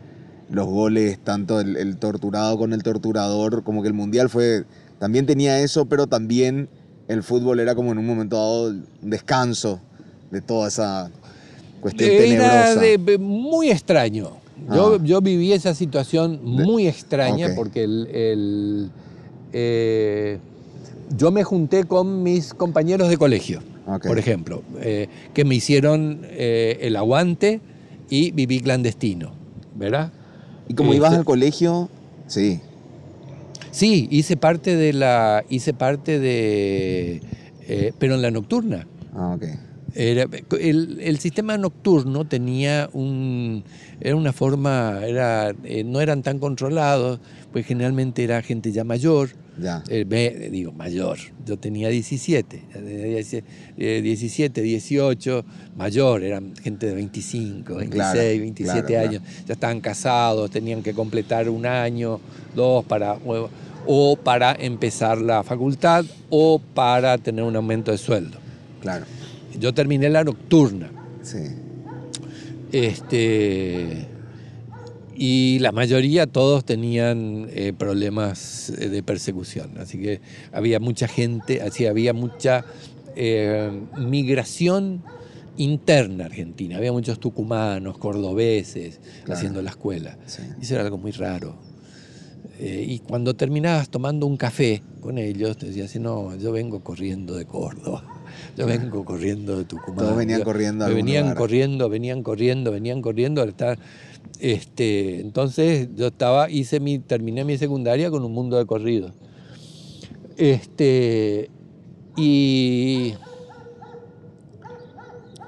[0.51, 4.64] los goles, tanto el, el torturado con el torturador, como que el mundial fue.
[4.99, 6.68] También tenía eso, pero también
[7.09, 9.80] el fútbol era como en un momento dado un descanso
[10.30, 11.11] de toda esa
[11.80, 12.80] cuestión era tenebrosa.
[12.80, 14.41] de- muy extraño.
[14.72, 14.98] Yo, Ah.
[15.02, 18.90] yo viví esa situación muy extraña porque el, el,
[19.52, 20.38] eh,
[21.16, 23.60] yo me junté con mis compañeros de colegio.
[24.06, 27.60] Por ejemplo, eh, que me hicieron eh, el aguante
[28.08, 29.32] y viví clandestino,
[29.74, 30.12] ¿verdad?
[30.68, 31.88] Y como ibas Este- al colegio,
[32.28, 32.60] sí.
[33.72, 37.20] Sí, hice parte de la, hice parte de,
[37.66, 38.86] eh, pero en la nocturna.
[39.14, 39.44] Ah, ok.
[39.95, 40.26] Era-
[40.59, 43.62] el, el sistema nocturno tenía un,
[44.01, 47.20] era una forma, era, eh, no eran tan controlados,
[47.53, 49.30] pues generalmente era gente ya mayor,
[49.61, 49.84] Ya.
[49.90, 55.45] eh, digo mayor, yo tenía 17, ya tenía 17, eh, 17, 18,
[55.76, 60.95] mayor, eran gente de 25, 26, Claro, 27 claro, años, ya estaban casados, tenían que
[60.95, 62.18] completar un año,
[62.57, 63.51] dos para o,
[63.86, 68.38] o para empezar la facultad o para tener un aumento de sueldo.
[68.80, 69.05] Claro.
[69.59, 70.90] Yo terminé la nocturna.
[71.22, 71.38] Sí.
[72.72, 74.07] Este,
[75.14, 79.78] y la mayoría, todos tenían eh, problemas eh, de persecución.
[79.78, 80.20] Así que
[80.53, 82.64] había mucha gente, así había mucha
[83.14, 85.03] eh, migración
[85.59, 86.78] interna argentina.
[86.78, 89.38] Había muchos tucumanos, cordobeses Claro.
[89.38, 90.16] haciendo la escuela.
[90.26, 90.42] sí.
[90.59, 91.55] Y Eso era algo muy raro.
[92.59, 97.34] Eh, y cuando terminabas tomando un café con ellos, te decías, no, yo vengo corriendo
[97.34, 98.22] de Córdoba.
[98.57, 99.99] Yo vengo corriendo de Tucumán.
[99.99, 101.37] Todos venían Yo- corriendo a me venían lugar.
[101.37, 103.78] corriendo, venían corriendo, venían corriendo al estar.
[104.41, 109.12] Este, entonces yo estaba, hice mi, terminé mi secundaria con un mundo de corrido.
[110.37, 111.51] Este,
[112.16, 113.14] y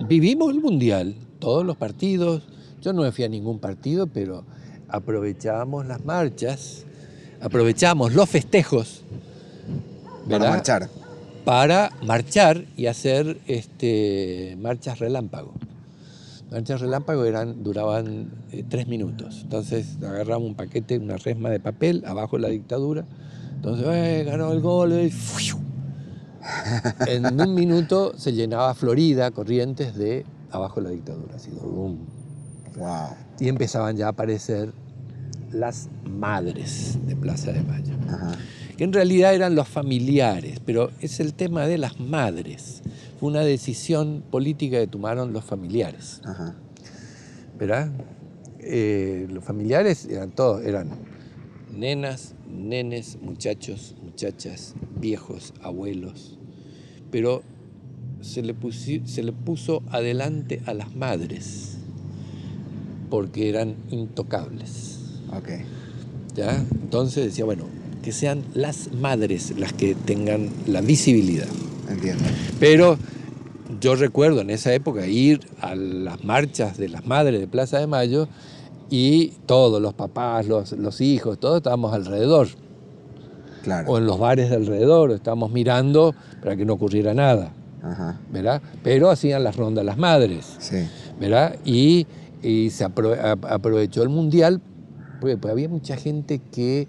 [0.09, 2.43] vivimos el mundial, todos los partidos.
[2.81, 4.45] Yo no me fui a ningún partido, pero
[4.89, 6.85] aprovechábamos las marchas,
[7.41, 9.03] aprovechábamos los festejos
[10.29, 10.89] Para marchar.
[11.45, 15.53] Para marchar y hacer este, marchas relámpago.
[16.51, 19.41] Marchas relámpago eran, duraban eh, tres minutos.
[19.43, 23.05] Entonces agarramos un paquete, una resma de papel, abajo la dictadura.
[23.57, 25.11] Entonces, eh, ganó el gol.
[25.11, 25.59] ¡fiu!
[27.07, 31.37] En un minuto se llenaba Florida, Corrientes, de abajo la dictadura.
[31.37, 31.99] Así, ¡bum!
[32.77, 33.11] Wow.
[33.39, 34.73] y empezaban ya a aparecer
[35.53, 38.33] las madres de Plaza de Mayo Ajá.
[38.77, 42.83] Que en realidad eran los familiares, pero es el tema de las madres.
[43.21, 46.55] Fue una decisión política que tomaron los familiares, Ajá.
[47.59, 47.91] ¿verdad?
[48.61, 50.89] Eh, los familiares eran todos, eran
[51.77, 56.39] nenas, nenes, muchachos, muchachas, viejos, abuelos,
[57.11, 57.43] pero
[58.23, 61.77] se le, pusi- se le puso adelante a las madres
[63.11, 64.99] porque eran intocables.
[65.33, 65.51] Ok.
[66.35, 66.57] ¿ya?
[66.83, 67.65] Entonces decía, bueno,
[68.05, 71.47] que sean las madres las que tengan la visibilidad.
[71.89, 72.23] Entiendo.
[72.61, 72.99] Pero
[73.81, 77.87] yo recuerdo en esa época ir a las marchas de las madres de Plaza de
[77.87, 78.29] Mayo
[78.91, 82.49] y todos, los papás, los, los hijos, todos estábamos alrededor,
[83.63, 83.91] Claro.
[83.91, 87.53] o en los bares de alrededor, estábamos mirando para que no ocurriera nada,
[87.83, 88.21] Ajá.
[88.31, 88.61] ¿verdad?
[88.83, 90.57] Pero hacían las rondas las madres.
[90.59, 90.87] Sí.
[91.19, 91.57] ¿verdad?
[91.65, 92.07] Y,
[92.43, 93.17] y se apro-
[93.49, 94.61] aprovechó el mundial,
[95.21, 96.87] porque pues, había mucha gente que,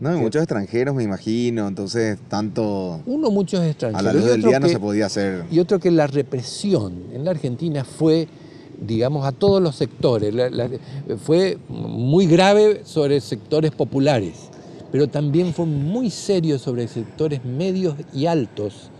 [0.00, 1.66] No, hay Que- muchos extranjeros, me imagino.
[1.66, 4.04] Entonces, tanto uno, muchos a extranjeros.
[4.04, 5.44] la luz del día no se podía hacer.
[5.50, 8.28] Y otro que la represión en la Argentina fue,
[8.80, 10.32] digamos, a todos los sectores.
[10.34, 10.70] La- la-
[11.24, 14.34] fue muy grave sobre sectores populares,
[14.92, 18.90] pero también fue muy serio sobre sectores medios y altos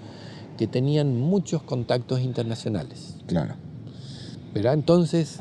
[0.57, 3.15] que tenían muchos contactos internacionales.
[3.27, 3.55] Claro.
[4.53, 4.75] ¿verdad?
[4.75, 5.37] Entonces,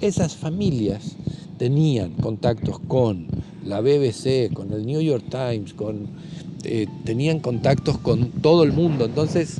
[0.00, 1.12] esas familias
[1.62, 3.28] tenían contactos con
[3.64, 6.08] la BBC, con el New York Times, con,
[6.64, 9.04] eh, tenían contactos con todo el mundo.
[9.04, 9.58] Entonces,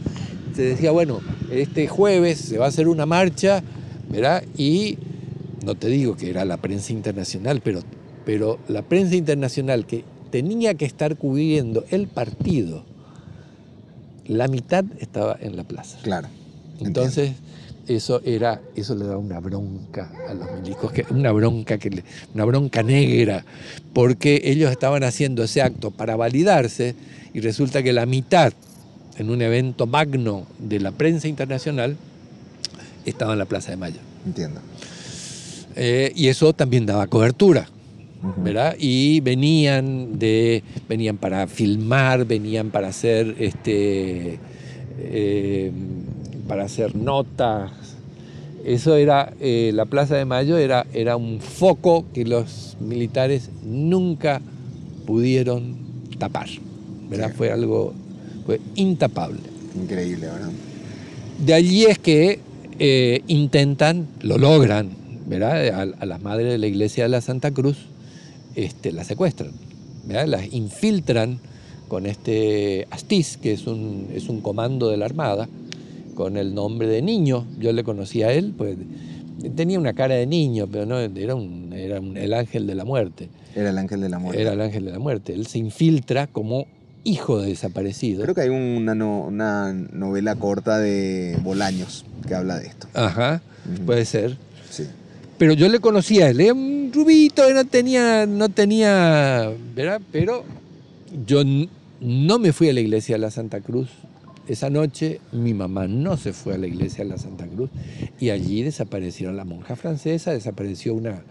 [0.53, 1.21] se decía, bueno,
[1.53, 3.63] este jueves se va a hacer una marcha,
[4.11, 4.43] ¿verdad?
[4.59, 4.99] Y
[5.65, 7.83] no te digo que era la prensa internacional, pero,
[8.27, 12.83] pero la prensa internacional que tenía que estar cubriendo el partido,
[14.27, 15.99] la mitad estaba en la plaza.
[16.03, 16.27] Claro.
[16.81, 17.35] Entonces,
[17.95, 22.05] eso era, eso le daba una bronca a los milicos, que, una bronca que le-
[22.35, 23.45] una bronca negra,
[23.93, 26.95] porque ellos estaban haciendo ese acto para validarse
[27.35, 28.53] y resulta que la mitad
[29.19, 31.97] en un evento magno de la prensa internacional
[33.05, 34.01] estaba en la Plaza de Mayo.
[34.27, 34.61] Entiendo.
[35.77, 37.69] Eh, y eso también daba cobertura.
[38.37, 38.77] ¿verdad?
[38.79, 44.39] Y venían de, venían para filmar, venían para hacer este,
[45.01, 45.73] eh,
[46.47, 47.73] para hacer notas.
[48.65, 54.41] Eso era, eh, la Plaza de Mayo era, era un foco que los militares nunca
[55.07, 55.77] pudieron
[56.19, 56.49] tapar,
[57.11, 57.31] ¿verdad?
[57.31, 57.35] Sí.
[57.37, 57.93] Fue algo,
[58.47, 59.41] fue intapable.
[59.75, 60.51] Increíble, ¿verdad?
[61.45, 62.39] De allí es que
[62.79, 64.91] eh, intentan, lo logran,
[65.27, 65.69] ¿verdad?
[65.69, 67.79] A, a las madres de la iglesia de la Santa Cruz
[68.55, 69.53] este, las secuestran,
[70.05, 70.27] ¿verdad?
[70.27, 71.41] Las infiltran
[71.89, 75.49] con este Astiz, que es un, es un comando de la Armada,
[76.23, 77.45] con el nombre de niño.
[77.59, 78.77] Yo le conocí a él, pues
[79.57, 82.85] tenía una cara de niño, pero no, era, un, era un- el ángel de la
[82.85, 83.29] muerte.
[83.57, 84.41] Era el ángel de la muerte.
[84.41, 85.35] Era el ángel de la muerte.
[85.35, 86.67] Él se infiltra como
[87.03, 88.23] hijo de desaparecido.
[88.23, 92.87] Creo que hay una, no- una novela corta de Bolaños que habla de esto.
[92.95, 93.43] Ajá,
[93.85, 94.37] puede ser.
[94.71, 94.85] Sí.
[95.39, 100.01] Pero yo le conocía a él, era un rubito, no tenía, no tenía, ¿verdad?
[100.13, 100.45] Pero
[101.27, 101.43] yo
[102.01, 103.89] no me fui a la iglesia de la Santa Cruz.
[104.49, 107.71] Esa noche mi mamá no se fue a la iglesia de la Santa Cruz
[108.19, 111.23] y allí desaparecieron la monja francesa, desapareció una,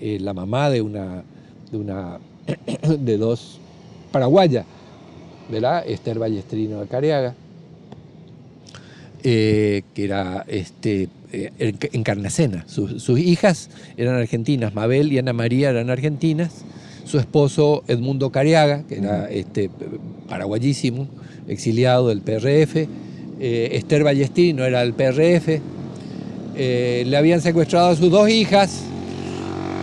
[0.00, 1.22] eh, la mamá de una,
[1.70, 2.18] de una,
[2.98, 3.60] de dos
[4.12, 4.64] paraguayas,
[5.50, 5.84] ¿verdad?
[5.86, 7.34] Esther Ballestrino de Careaga,
[9.22, 12.64] eh, que era este, eh, en- encarnacena.
[12.66, 16.64] Sus, sus hijas eran argentinas, Mabel y Ana María eran argentinas.
[17.04, 19.68] Su esposo Edmundo Cariaga, que era este,
[20.28, 21.06] paraguayísimo,
[21.48, 22.76] exiliado del PRF.
[23.40, 25.60] Eh, Esther Ballestino era del PRF.
[26.56, 28.84] Eh, le habían secuestrado a sus dos hijas.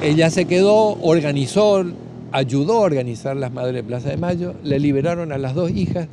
[0.03, 1.85] Ella se quedó, organizó,
[2.31, 4.55] ayudó a organizar las Madres de Plaza de Mayo.
[4.63, 6.07] Le liberaron a las dos hijas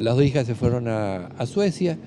[0.00, 1.98] las dos hijas se fueron a, Suecia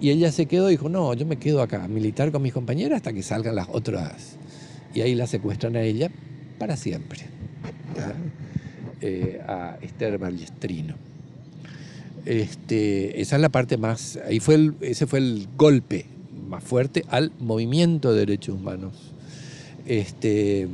[0.00, 2.96] y ella se quedó y dijo, no, yo me quedo acá, militar con mis compañeras
[2.96, 4.36] hasta que salgan las otras.
[4.92, 6.10] Y ahí la secuestran a ella
[6.58, 7.20] para siempre.
[9.00, 10.96] Eh, a Esther Ballestrino.
[12.26, 16.06] Este, esa es la parte más, ahí fue ese fue el golpe
[16.48, 18.94] más fuerte al movimiento de derechos humanos.
[19.86, 20.66] Este,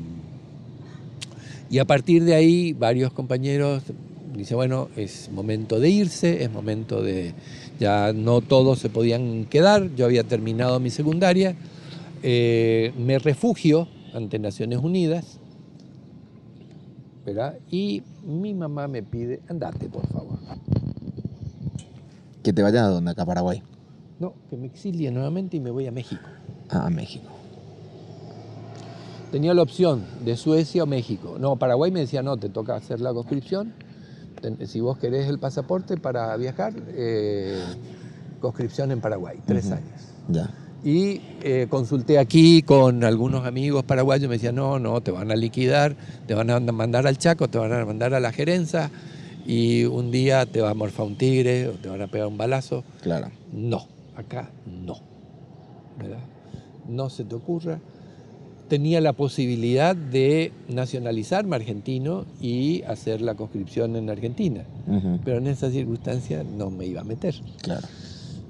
[1.70, 3.82] y a partir de ahí varios compañeros
[4.34, 7.34] dicen, bueno, es momento de irse, es momento de,
[7.78, 11.55] ya no todos se podían quedar, yo había terminado mi secundaria,
[12.22, 15.38] eh, me refugio ante Naciones Unidas,
[17.26, 17.59] ¿verdad?
[17.70, 20.32] Y mi mamá me pide, andate por favor.
[22.43, 23.12] ¿Que te vaya a dónde?
[23.12, 23.62] Acá a Paraguay.
[24.18, 26.22] No, que me exilie nuevamente y me voy a México.
[26.68, 27.28] Ah, a México.
[29.30, 31.36] Tenía la opción de Suecia o México.
[31.38, 33.72] No, Paraguay me decía, no, te toca hacer la conscripción.
[34.66, 37.62] Si vos querés el pasaporte para viajar, eh,
[38.40, 40.01] conscripción en Paraguay, tres años.
[40.28, 40.51] Ya.
[40.84, 45.36] Y eh, consulté aquí con algunos amigos paraguayos, me decían, no, no, te van a
[45.36, 48.90] liquidar, te van a mandar al Chaco, te van a mandar a la gerencia
[49.47, 52.38] y un día te va a morfar un tigre o te van a pegar un
[52.38, 52.84] balazo.
[53.01, 53.30] Claro.
[53.53, 53.86] No,
[54.16, 54.97] acá no.
[55.99, 56.20] ¿Verdad?
[56.88, 57.78] No se te ocurra.
[58.68, 65.18] Tenía la posibilidad de nacionalizarme argentino y hacer la conscripción en Argentina, Ujú.
[65.24, 67.34] pero en esa circunstancia no me iba a meter.
[67.61, 67.86] Claro.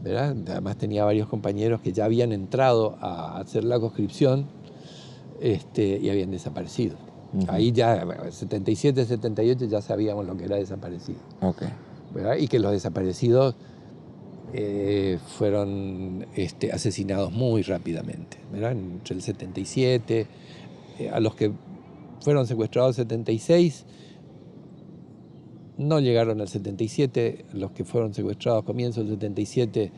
[0.04, 0.36] ¿verdad?
[0.48, 4.46] Además tenía varios compañeros que ya habían entrado a hacer la conscripción
[5.40, 6.96] este, y habían desaparecido.
[7.48, 11.18] Ahí ya, 77, 78, ya sabíamos lo que era desaparecido.
[11.40, 11.62] Ok.
[12.14, 12.36] ¿verdad?
[12.36, 13.54] Y que los desaparecidos
[14.52, 18.38] eh, fueron este, asesinados muy rápidamente.
[18.52, 18.72] ¿verdad?
[18.72, 20.26] Entre el 77,
[20.98, 21.52] eh, a los que
[22.20, 23.86] fueron secuestrados el 76,
[25.78, 29.90] no llegaron al 77, los que fueron secuestrados a comienzo del 77,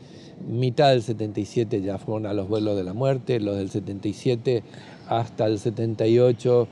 [0.47, 4.63] mitad del 77 ya fueron a los vuelos de la muerte, los del 77
[5.07, 6.67] hasta el 78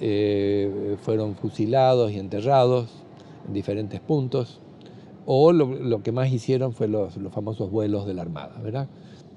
[0.00, 2.88] eh, fueron fusilados y enterrados
[3.46, 4.60] en diferentes puntos,
[5.26, 8.88] o lo, que más hicieron fue los, los famosos vuelos de la Armada, ¿verdad?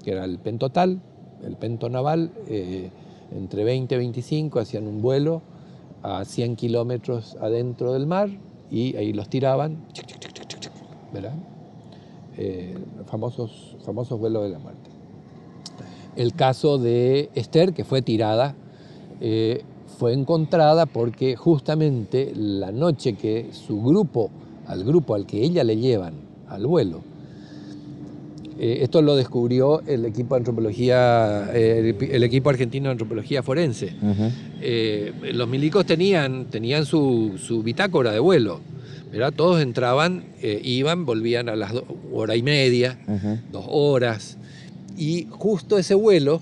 [0.02, 1.00] que era el pentotal,
[1.44, 2.90] el pento naval, eh,
[3.34, 5.42] entre 20 y 25 hacían un vuelo
[6.02, 8.28] a 100 kilómetros adentro del mar
[8.70, 9.78] y ahí los tiraban,
[11.12, 11.34] ¿verdad?
[12.36, 12.74] Eh,
[13.06, 14.90] famosos, famosos vuelos de la muerte.
[16.16, 18.54] El caso de Esther, que fue tirada,
[20.02, 24.32] fue encontrada porque justamente la noche que su grupo,
[24.66, 26.14] al grupo al que ella le llevan
[26.48, 27.02] al vuelo,
[28.58, 33.44] eh, esto lo descubrió el equipo de antropología, eh, el, el equipo argentino de antropología
[33.44, 33.92] forense.
[34.60, 38.58] Eh, los milicos tenían, tenían su, su bitácora de vuelo,
[39.12, 39.32] ¿verdad?
[39.32, 40.24] Todos entraban,
[40.64, 41.74] iban, volvían a las
[42.12, 42.98] hora y media,
[43.52, 44.36] dos horas,
[44.98, 46.40] y justo ese vuelo,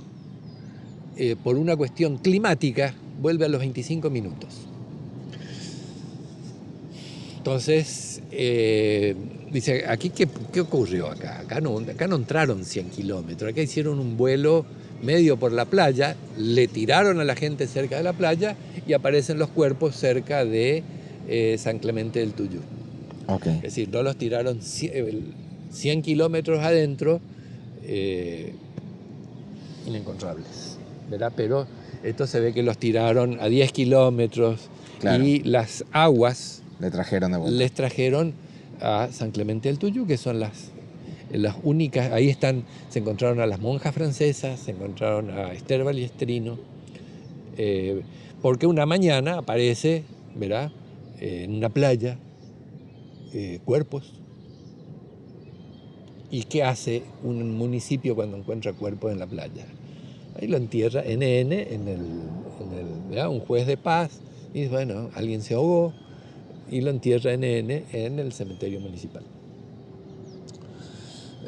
[1.43, 4.49] por una cuestión climática, vuelve a los 25 minutos.
[7.39, 9.15] Entonces, eh,
[9.51, 11.41] dice, ¿aquí qué, qué ocurrió acá?
[11.41, 14.67] Acá no, acá no entraron 100 kilómetros, acá hicieron un vuelo
[15.03, 18.57] medio por la playa, le tiraron a la gente cerca de la playa
[18.87, 20.83] y aparecen los cuerpos cerca de
[21.29, 22.61] eh, San Clemente del Tuyú.
[23.57, 25.23] Es decir, no los tiraron cie- el
[25.73, 27.21] 100 kilómetros adentro,
[27.85, 28.53] eh,
[29.87, 30.77] inencontrables,
[31.11, 31.33] ¿verdad?
[31.35, 31.67] Pero
[32.05, 34.69] esto se ve que los tiraron a 10 kilómetros
[35.01, 35.25] Claro.
[35.25, 37.57] y las aguas Le trajeron de vuelta.
[37.59, 38.35] les trajeron
[38.81, 40.71] a San Clemente del Tuyú, que son las,
[41.33, 46.59] las únicas, ahí están, se encontraron a las monjas francesas, se encontraron a Esther Baliestrino,
[47.57, 48.03] eh,
[48.43, 50.71] porque una mañana aparece, ¿verdad?
[51.19, 52.19] Eh, en una playa,
[53.35, 54.15] eh, cuerpos.
[56.31, 59.67] ¿Y qué hace un municipio cuando encuentra cuerpos en la playa?
[60.41, 62.01] Ahí lo entierra NN en el,
[62.61, 64.21] en el un juez de paz,
[64.55, 65.93] y dice, bueno, alguien se ahogó,
[66.71, 69.23] y lo entierra NN en el cementerio municipal.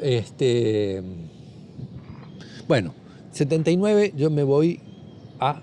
[0.01, 1.01] Este,
[2.67, 2.93] bueno,
[3.31, 4.79] 79 yo me voy
[5.39, 5.61] a,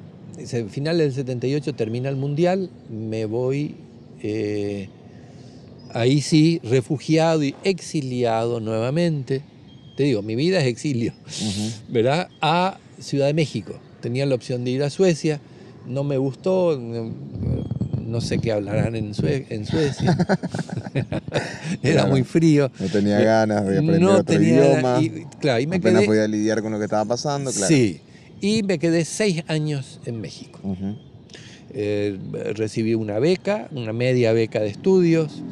[0.70, 3.76] final del 78 termina el mundial, me voy
[4.22, 4.88] eh,
[5.92, 9.42] ahí sí refugiado y exiliado nuevamente.
[9.96, 11.12] Te digo, mi vida es exilio.
[11.88, 12.28] ¿verdad?
[12.40, 13.74] A Ciudad de México.
[14.00, 15.40] Tenía la opción de ir a Suecia,
[15.88, 20.16] no me gustó, no, sé qué hablarán en, Sue- en Suecia.
[21.82, 22.08] Era Claro.
[22.08, 22.70] muy frío.
[22.80, 24.98] No tenía ganas de aprender No otro tenía- idioma.
[25.00, 27.66] y- claro, y me apenas quedé, podía lidiar con lo que estaba pasando, claro.
[27.68, 28.00] Sí,
[28.40, 30.58] y me quedé seis años en México.
[31.72, 32.18] Eh,
[32.54, 35.42] recibí una beca, una media beca de estudios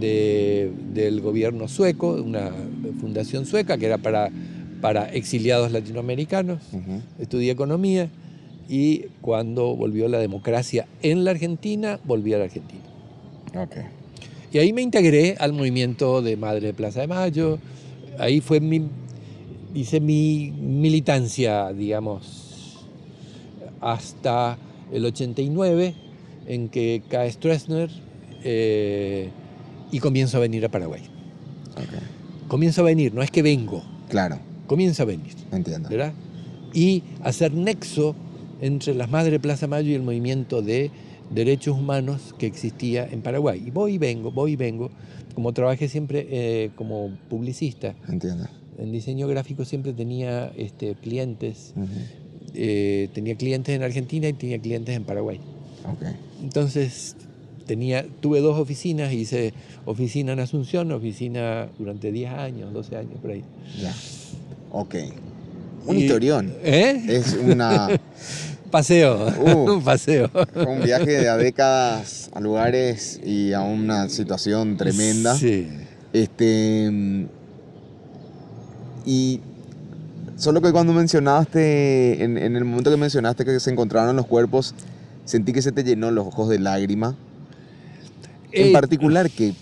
[0.00, 2.50] de- del gobierno sueco, una
[3.00, 4.30] fundación sueca que era para,
[4.80, 6.60] para exiliados latinoamericanos.
[6.72, 7.02] Ujú.
[7.18, 8.08] Estudié economía
[8.68, 12.82] y cuando volvió la democracia en la Argentina, volví a la Argentina.
[13.56, 13.76] Ok.
[14.52, 17.58] Y ahí me integré al movimiento de Madre de Plaza de Mayo.
[18.18, 18.82] Ahí fue mi,
[19.74, 22.78] hice mi militancia, digamos,
[23.80, 24.58] hasta
[24.92, 25.94] el 89,
[26.46, 27.90] en que cae Stroessner
[28.42, 29.30] eh,
[29.92, 31.02] y comienzo a venir a Paraguay.
[31.76, 32.48] Ok.
[32.48, 34.40] Comienzo a venir, no es que vengo, Claro,
[34.70, 35.88] comienzo a venir, entiendo.
[35.88, 36.12] ¿verdad?
[36.72, 38.14] Y hacer nexo
[38.60, 40.92] entre las Madres de Plaza Mayo y el movimiento de
[41.34, 43.60] derechos humanos que existía en Paraguay.
[43.66, 44.90] Y voy y vengo, voy y vengo.
[45.34, 48.46] Como trabajé siempre eh, como publicista, Entiendo.
[48.78, 51.88] en diseño gráfico siempre tenía este, clientes, Ujú.
[52.54, 55.40] eh, tenía clientes en Argentina y tenía clientes en Paraguay.
[55.84, 56.02] Ok.
[56.44, 57.16] Entonces
[57.66, 59.52] tenía, tuve dos oficinas, hice
[59.84, 63.42] oficina en Asunción, oficina durante 10 años, 12 años por ahí.
[63.82, 63.92] Ya.
[64.70, 64.94] Ok.
[65.86, 66.52] Un Y- historión.
[66.62, 67.02] ¿Eh?
[67.08, 67.88] Es una,
[68.70, 69.72] Paseo, Uh.
[69.74, 70.30] un paseo.
[70.66, 75.34] un viaje de a décadas a lugares y a una situación tremenda.
[75.34, 75.68] Sí.
[76.12, 77.26] Este.
[79.04, 79.40] Y
[80.36, 84.74] solo que cuando mencionaste, en, en el momento que mencionaste que se encontraron los cuerpos,
[85.24, 87.16] sentí que se te llenó los ojos de lágrima.
[88.52, 89.52] En Eh, particular, que,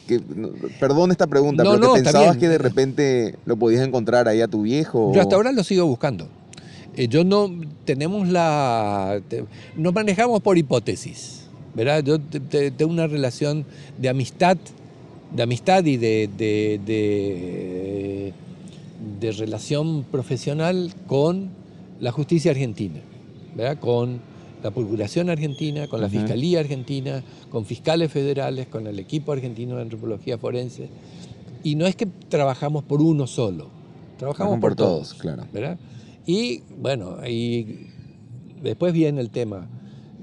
[0.81, 4.29] perdón esta pregunta, No, pero no, que está pensabas que de repente lo podías encontrar
[4.29, 5.13] ahí a tu viejo.
[5.15, 6.29] Yo hasta ahora lo sigo buscando.
[6.97, 7.51] Eh, yo no
[7.85, 9.21] tenemos la.
[9.29, 9.45] te-
[9.77, 11.45] nos manejamos por hipótesis.
[11.75, 12.03] ¿Verdad?
[12.03, 13.65] Yo te- te- tengo una relación
[13.99, 14.57] de amistad,
[15.37, 18.33] de amistad y de, de, de,
[19.21, 21.51] de relación profesional con
[22.01, 23.01] la justicia argentina,
[23.55, 23.79] ¿verdad?
[23.79, 24.21] Con
[24.63, 26.09] la Procuración Argentina, con la.
[26.09, 30.89] Fiscalía Argentina, con fiscales federales, con el equipo argentino de antropología forense.
[31.63, 33.69] Y no es que trabajamos por uno solo,
[34.19, 35.45] trabajamos por, por todos, todos, claro.
[35.53, 35.79] ¿verdad?
[36.27, 37.87] Y bueno, y
[38.63, 39.69] después viene el tema.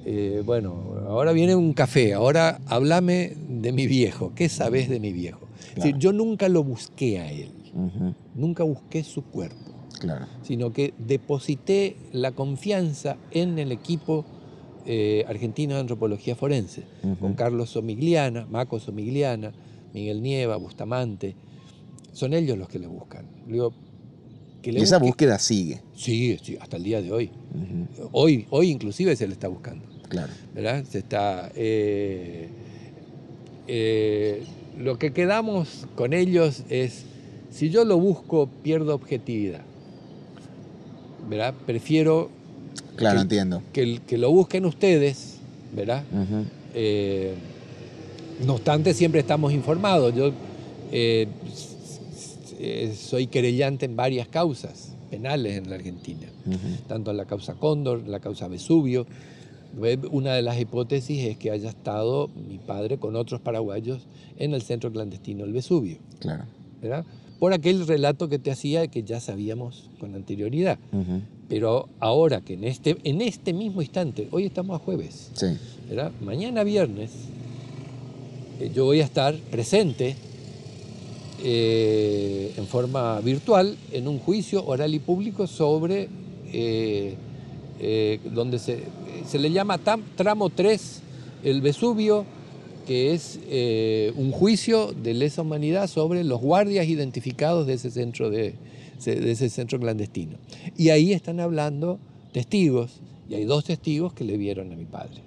[0.06, 4.32] eh, bueno, ahora viene un café, ahora háblame de mi viejo.
[4.36, 5.48] ¿Qué sabes de mi viejo?
[5.60, 6.00] Es decir, Claro.
[6.00, 7.50] yo nunca lo busqué a él,
[8.36, 9.74] nunca busqué su cuerpo
[10.06, 10.26] Claro.
[10.44, 14.24] sino que deposité la confianza en el equipo
[14.86, 16.84] eh, argentino de antropología forense,
[17.20, 19.52] con Carlos Somigliana, Maco Somigliana,
[19.94, 21.36] Miguel Nieva, Bustamante.
[22.14, 23.26] Son ellos los que le buscan.
[23.48, 23.74] Le digo,
[24.62, 25.82] que le Y esa busque- búsqueda sigue.
[25.96, 27.32] Sí, sí, hasta el día de hoy.
[28.12, 29.86] Hoy, hoy inclusive se le está buscando.
[30.08, 30.32] Claro.
[30.54, 30.84] ¿verdad?
[30.88, 31.52] Se está.
[31.56, 32.48] eh,
[33.68, 34.44] eh,
[34.78, 37.06] lo que quedamos con ellos es,
[37.50, 39.62] si yo lo busco, pierdo objetividad.
[41.30, 41.54] ¿Verdad?
[41.66, 42.30] Prefiero
[42.96, 43.62] Claro, Que- entiendo.
[43.74, 45.38] que, que lo busquen ustedes,
[45.76, 46.04] ¿verdad?
[46.12, 47.34] Ujú, Eh,
[48.46, 50.14] no obstante, siempre estamos informados.
[50.16, 50.32] Yo
[50.92, 51.28] eh,
[52.60, 56.58] eh, soy querellante en varias causas penales en la Argentina ujú.
[56.88, 59.06] tanto en la causa Cóndor, la causa Vesubio.
[59.80, 64.02] Ve- Una de las hipótesis es que haya estado mi padre con otros paraguayos
[64.38, 66.44] en el centro clandestino del Vesubio, Claro.
[66.82, 67.06] ¿verdad?
[67.40, 70.78] Por aquel relato que te hacía que ya sabíamos con anterioridad.
[71.50, 75.48] Pero ahora que en este, en este mismo instante, hoy estamos a jueves, Sí.
[75.90, 76.12] ¿verdad?
[76.22, 77.12] Mañana viernes
[78.60, 80.16] eh, yo voy a estar presente
[81.44, 86.08] eh, en forma virtual en un juicio oral y público sobre
[86.54, 87.16] eh,
[87.80, 88.80] eh, donde se,
[89.28, 91.02] se le llama tam- tramo 3
[91.44, 92.26] el Vesubio,
[92.86, 98.30] que es eh, un juicio de lesa humanidad sobre los guardias identificados de ese centro
[98.30, 98.54] de,
[99.04, 100.38] de ese centro clandestino.
[100.78, 102.00] Y ahí están hablando
[102.32, 105.22] testigos, y hay dos testigos que le vieron a mi padre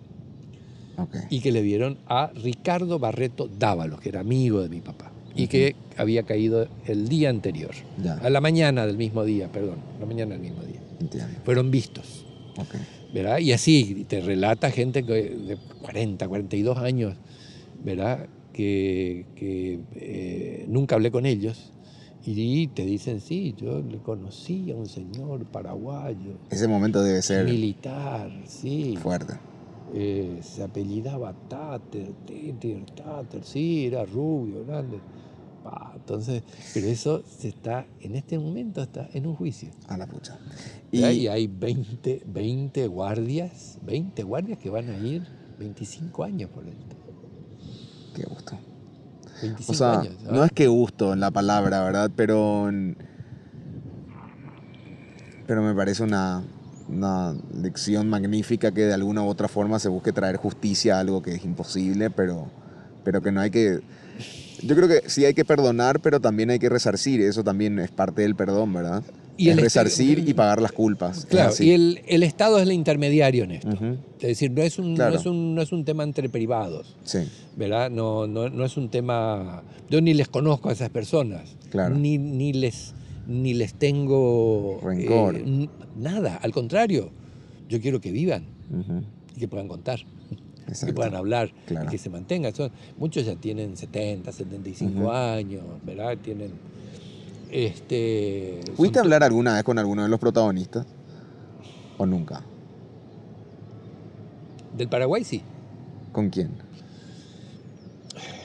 [1.31, 5.47] y que le vieron a Ricardo Barreto Dávalos, que era amigo de mi papá y
[5.47, 7.71] que había caído el día anterior,
[8.03, 8.15] Ya.
[8.15, 10.81] a la mañana del mismo día, perdón, la mañana del mismo día.
[11.01, 11.33] Entiendo.
[11.45, 12.25] Fueron vistos.
[13.15, 13.39] ¿verdad?
[13.39, 17.15] Y así te relata gente que- de 40, 42 años,
[17.89, 18.29] ¿verdad?
[18.53, 21.73] Que, que, eh, nunca hablé con ellos
[22.25, 27.47] y te dicen, sí, yo le conocí a un señor paraguayo, Ese momento debe ser
[27.47, 28.97] militar, sí.
[29.01, 29.35] fuerte.
[29.95, 34.99] Eh, se apellidaba Tater, Teter, Tater, sí, era rubio, grande.
[35.65, 36.43] Pa, entonces,
[36.75, 39.71] pero eso se está, en este momento está en un juicio.
[39.87, 40.39] A la pucha.
[40.93, 45.23] Y, Y, hay 20, 20 guardias, 20 guardias que van a ir
[45.59, 46.77] 25 años por él.
[48.19, 48.59] Qué gusto.
[49.43, 50.15] 25 O sea, años.
[50.31, 52.11] no es que gusto en la palabra, ¿verdad?
[52.15, 52.71] Pero.
[55.47, 56.43] Pero me parece una,
[56.89, 61.23] una lección magnífica que de alguna u otra forma se busque traer justicia a algo
[61.23, 62.51] que es imposible, pero,
[63.05, 63.81] pero que no hay que
[64.63, 67.21] Yo creo que sí hay que perdonar, pero también hay que resarcir.
[67.23, 69.03] Eso también es parte del perdón, ¿verdad?
[69.39, 71.25] Y es el resarcir y pagar las culpas.
[71.27, 73.71] Claro, y el, el Estado es el intermediario en esto.
[74.21, 75.15] Es decir, no es, un, Claro.
[75.15, 77.21] no, es un, no es un tema entre privados, Sí,
[77.57, 77.89] ¿verdad?
[77.91, 79.63] No, no, no es un tema...
[79.89, 81.57] Yo ni les conozco a esas personas.
[81.71, 81.95] Claro.
[81.97, 82.95] Ni, ni, les,
[83.29, 84.81] ni les tengo...
[84.83, 85.37] Rencor.
[85.37, 87.11] eh, nada, al contrario.
[87.69, 88.45] Yo quiero que vivan
[89.37, 90.01] y que puedan contar.
[90.67, 90.95] que exacto.
[90.97, 91.87] puedan hablar Claro.
[91.87, 92.53] y que se mantengan.
[92.55, 95.11] Son, muchos ya tienen 70, 75 Ujú.
[95.13, 96.19] años, ¿verdad?
[96.19, 96.51] Tienen.
[97.51, 100.87] Este, ¿Fuiste a hablar alguna vez con alguno de los protagonistas?
[101.97, 102.43] ¿O nunca?
[104.77, 105.43] Del Paraguay sí.
[106.13, 106.51] ¿Con quién?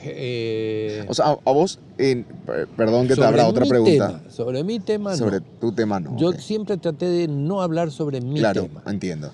[0.06, 1.78] Eh, O sea, a, a vos,
[2.76, 4.08] perdón que te abra otra pregunta.
[4.18, 5.46] tema, sobre mi tema, sobre no.
[5.60, 6.16] tu tema, no.
[6.16, 8.82] Yo siempre traté de no hablar sobre mi Claro, tema.
[8.86, 9.30] entiendo.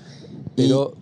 [0.57, 0.93] Y- Pero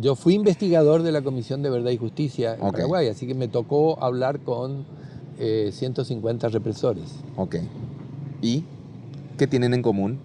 [0.00, 2.70] yo fui investigador de la Comisión de Verdad y Justicia en.
[2.72, 4.84] Paraguay, así que me tocó hablar con
[5.40, 7.04] eh, 150 represores.
[7.36, 7.56] ok.
[8.42, 8.64] ¿Y
[9.36, 10.18] qué tienen en común?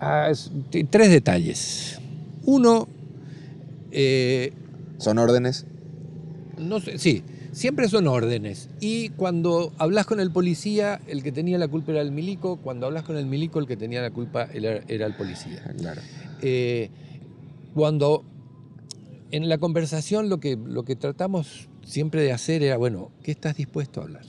[0.00, 0.50] Ah, es-
[0.90, 1.98] tres detalles.
[2.44, 2.88] Uno,
[3.90, 4.52] eh,
[4.98, 5.66] ¿Son órdenes?
[6.58, 7.22] no sé, sí,
[7.52, 8.68] siempre son órdenes.
[8.80, 12.56] Y cuando hablas con el policía, el que tenía la culpa era el milico.
[12.56, 15.62] Cuando hablas con el milico, el que tenía la culpa era, era el policía.
[15.78, 16.00] Claro.
[16.42, 16.90] Eh,
[17.74, 18.22] cuando
[19.30, 23.56] en la conversación lo que, lo que tratamos siempre de hacer era, bueno, ¿qué estás
[23.56, 24.24] dispuesto a hablar?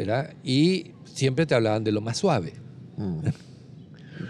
[0.00, 0.32] ¿Verdad?
[0.42, 2.54] Y siempre te hablaban de lo más suave.
[2.96, 3.20] Mm.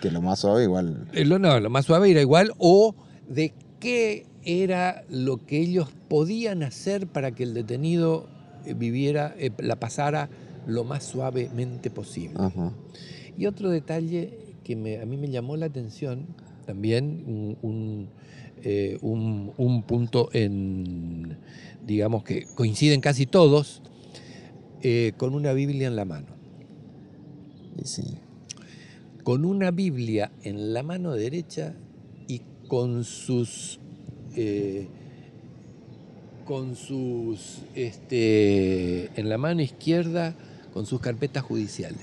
[0.02, 1.06] que lo más suave igual.
[1.12, 2.94] Eh, Lo, no, lo más suave era igual, o
[3.28, 8.26] de qué era lo que ellos podían hacer para que el detenido
[8.66, 10.28] eh, viviera, eh, la pasara
[10.66, 12.34] lo más suavemente posible.
[12.38, 12.72] Ajá.
[13.38, 16.26] Y otro detalle que me- a mí me llamó la atención,
[16.66, 18.08] también un, un,
[18.64, 21.36] eh, un- un punto en,
[21.86, 23.82] digamos que coinciden casi todos,
[24.82, 26.26] eh, con una Biblia en la mano.
[27.84, 28.02] Sí.
[29.22, 31.74] Con una Biblia en la mano derecha
[32.26, 33.80] y con sus...
[34.36, 34.88] eh,
[36.44, 37.62] con sus...
[37.74, 40.34] Este, en la mano izquierda,
[40.72, 42.00] con sus carpetas judiciales.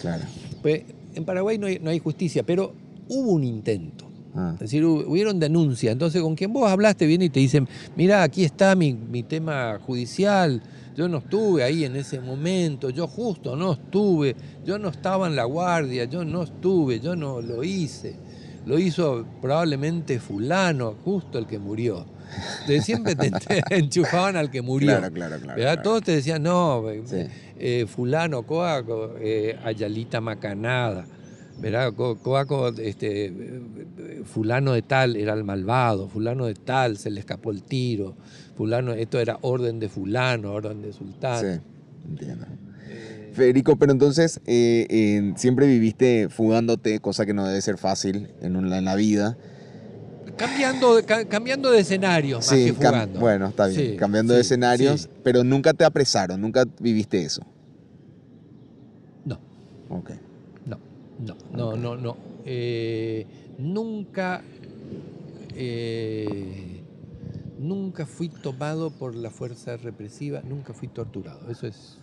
[0.00, 0.24] Claro.
[0.62, 0.82] Pues,
[1.14, 2.72] en Paraguay no hay, no hay justicia, pero
[3.08, 4.10] hubo un intento.
[4.34, 5.92] Ah, Es decir, hu- hubieron denuncias.
[5.92, 9.78] Entonces, con quien vos hablaste viene y te dicen, mira, aquí está mi, mi tema
[9.78, 10.60] judicial,
[10.94, 15.36] yo no estuve ahí en ese momento, yo justo no estuve, yo no estaba en
[15.36, 18.16] la guardia, yo no estuve, yo no lo hice.
[18.66, 22.06] Lo hizo probablemente fulano, justo el que murió.
[22.66, 23.30] De siempre te,
[23.70, 24.88] enchufaban al que murió.
[24.98, 25.60] Claro, claro, claro.
[25.60, 25.82] claro.
[25.82, 27.26] Todos te decían, no, Sí.
[27.58, 31.04] eh, fulano, coaco, eh, Ayalita Macanada,
[31.56, 31.92] ¿verdad?
[31.94, 33.32] Co- Coaco, este,
[34.24, 38.14] fulano de tal era el malvado, fulano de tal se le escapó el tiro,
[38.56, 41.40] fulano, esto era orden de fulano, orden de sultán.
[41.40, 41.60] Sí,
[42.08, 42.46] entiendo.
[43.32, 48.84] Federico, pero entonces eh, eh, siempre viviste fugándote, cosa que no debe ser fácil en,
[48.84, 49.36] la vida.
[50.36, 53.18] cambiando, ca- cambiando de escenario más Sí, que jugando.
[53.18, 53.90] bueno, está bien.
[53.92, 57.42] Sí, Cambiando de escenarios, pero nunca te apresaron, nunca viviste eso.
[59.24, 59.40] No.
[59.88, 60.12] Ok.
[61.56, 62.16] No, no, no.
[62.44, 63.26] Eh,
[63.58, 64.42] nunca,
[65.56, 66.80] eh,
[67.60, 71.50] nunca fui tomado por la fuerza represiva, nunca fui torturado.
[71.50, 71.98] Eso es.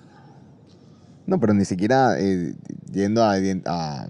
[1.28, 2.56] No, pero ni siquiera eh,
[2.92, 3.36] yendo a,
[3.66, 4.10] a-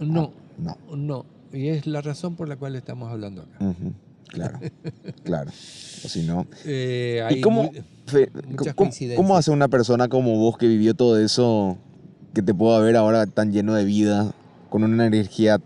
[0.00, 0.76] No, No.
[0.96, 1.24] no.
[1.52, 3.74] Y es la razón por la cual estamos hablando acá.
[4.28, 4.58] Claro,
[5.22, 5.50] claro.
[5.50, 6.46] O si no.
[6.64, 7.70] Eh, ¿Y cómo
[9.36, 11.78] hace una persona como vos que vivió todo eso,
[12.34, 14.32] que te pueda ver ahora tan lleno de vida,
[14.68, 15.60] con una energía,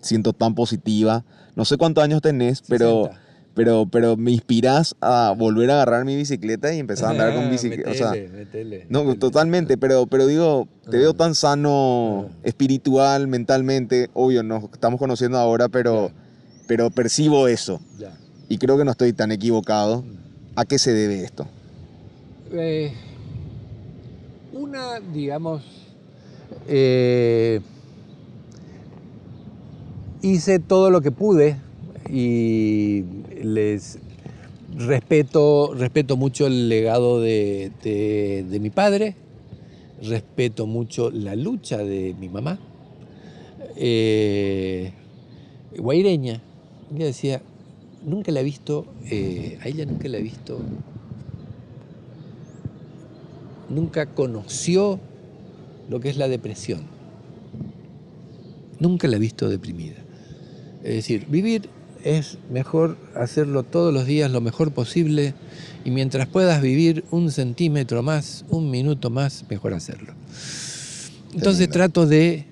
[0.00, 1.24] siento tan positiva?
[1.56, 3.20] No sé cuántos años tenés, pero, 60.
[3.54, 7.50] pero, pero me inspirás a volver a agarrar mi bicicleta y empezar a andar con
[7.50, 7.90] bicicleta.
[7.90, 9.18] O sea, Metele, metele, no, metele.
[9.18, 11.16] totalmente, pero, pero digo, te veo Ah.
[11.16, 12.36] tan sano Ah.
[12.44, 14.10] espiritual, mentalmente.
[14.14, 16.10] Obvio, nos estamos conociendo ahora, pero,
[16.66, 17.80] pero percibo eso.
[17.98, 18.12] Ya.
[18.48, 20.04] Y creo que no estoy tan equivocado.
[20.56, 21.46] ¿A qué se debe esto?
[22.52, 22.92] Eh,
[24.52, 25.62] una, digamos,
[26.68, 27.60] eh,
[30.22, 31.56] hice todo lo que pude
[32.08, 33.04] y
[33.42, 33.98] les
[34.76, 39.16] respeto, respeto mucho el legado de, de- mi padre,
[40.02, 42.58] respeto mucho la lucha de mi mamá,
[43.76, 44.92] eh,
[45.78, 46.40] guaireña.
[46.94, 47.42] Ella decía,
[48.04, 50.60] nunca la he visto, eh, a ella nunca la he visto
[53.70, 54.98] nunca conoció
[55.90, 56.82] lo que es la depresión.
[58.78, 59.96] Nunca la he visto deprimida.
[60.84, 61.68] Es decir, vivir
[62.04, 65.34] es mejor hacerlo todos los días lo mejor posible
[65.84, 70.14] y mientras puedas vivir un centímetro más, un minuto más, mejor hacerlo.
[71.34, 72.46] Entonces trato de,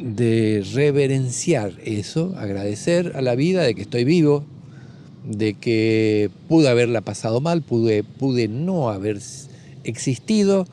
[0.00, 4.44] de reverenciar eso, agradecer a la vida de que estoy vivo,
[5.28, 9.18] de que pude haberla pasado mal, pude, pude no haber
[9.82, 10.66] existido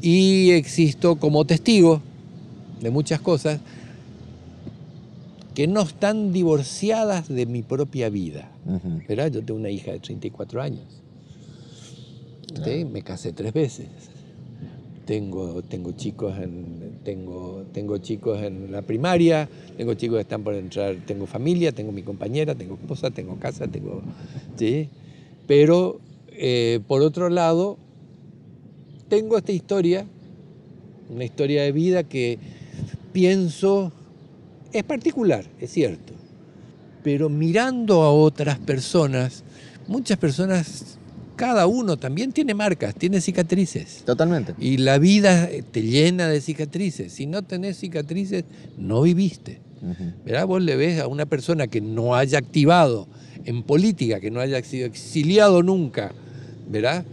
[0.00, 2.02] y existo como testigo
[2.80, 3.60] de muchas cosas
[5.54, 8.48] que no están divorciadas de mi propia vida.
[9.08, 10.84] Yo tengo una hija de 34 años.
[12.92, 13.88] Me casé tres veces.
[15.04, 20.54] Tengo, tengo, chicos en, tengo, tengo chicos en la primaria, tengo chicos que están por
[20.54, 24.02] entrar, tengo familia, tengo mi compañera, tengo esposa, tengo casa, tengo...
[24.56, 24.90] ¿sí?
[25.46, 25.98] Pero,
[26.28, 27.78] eh, por otro lado,
[29.08, 30.06] tengo esta historia,
[31.10, 32.38] una historia de vida que
[33.12, 33.92] pienso
[34.72, 36.12] es particular, es cierto,
[37.02, 39.42] pero mirando a otras personas,
[39.86, 40.98] muchas personas,
[41.36, 44.02] cada uno también tiene marcas, tiene cicatrices.
[44.04, 44.54] Totalmente.
[44.58, 47.12] Y la vida te llena de cicatrices.
[47.12, 48.44] Si no tenés cicatrices,
[48.76, 49.60] no viviste.
[50.24, 50.46] ¿Verdad?
[50.48, 53.06] Vos le ves a una persona que no haya activado
[53.44, 56.12] en política, que no haya sido exiliado nunca,
[56.68, 57.04] ¿verdad?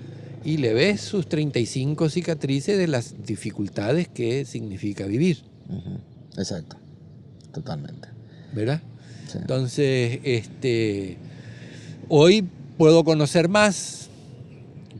[0.46, 5.40] Y le ves sus 35 cicatrices de las dificultades que significa vivir.
[6.38, 6.78] Exacto
[7.56, 8.10] totalmente.
[8.54, 8.82] ¿Verdad?
[9.34, 11.18] Entonces, este,
[12.10, 12.48] hoy
[12.78, 14.10] puedo conocer más,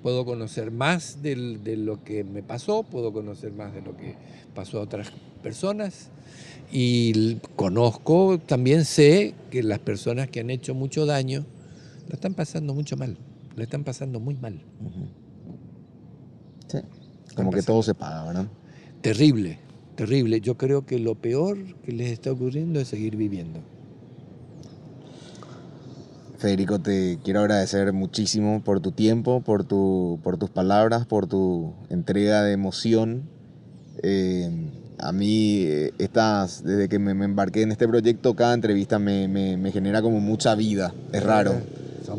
[0.02, 1.36] puedo conocer más de
[1.78, 4.16] lo que me pasó, puedo conocer más de lo que
[4.54, 5.12] pasó a otras
[5.44, 6.10] personas
[6.72, 11.46] y conozco, también sé que las personas que han hecho mucho daño
[12.08, 13.18] lo están pasando mucho mal,
[13.56, 14.62] lo están pasando muy mal.
[16.68, 16.80] Sí,
[17.36, 18.48] como que todo se paga, ¿verdad?
[19.02, 19.60] Terrible,
[19.96, 20.42] terrible.
[20.42, 23.60] Yo creo que lo peor que les está ocurriendo es seguir viviendo.
[26.38, 31.74] Federico, te quiero agradecer muchísimo por tu tiempo, por, tu, por tus palabras, por tu
[31.90, 33.24] entrega de emoción.
[34.04, 34.50] Eh,
[35.00, 40.02] a mí, eh, estas, desde que me, embarqué en este proyecto, cada entrevista me, genera
[40.02, 40.94] como mucha vida.
[41.12, 41.54] Es raro.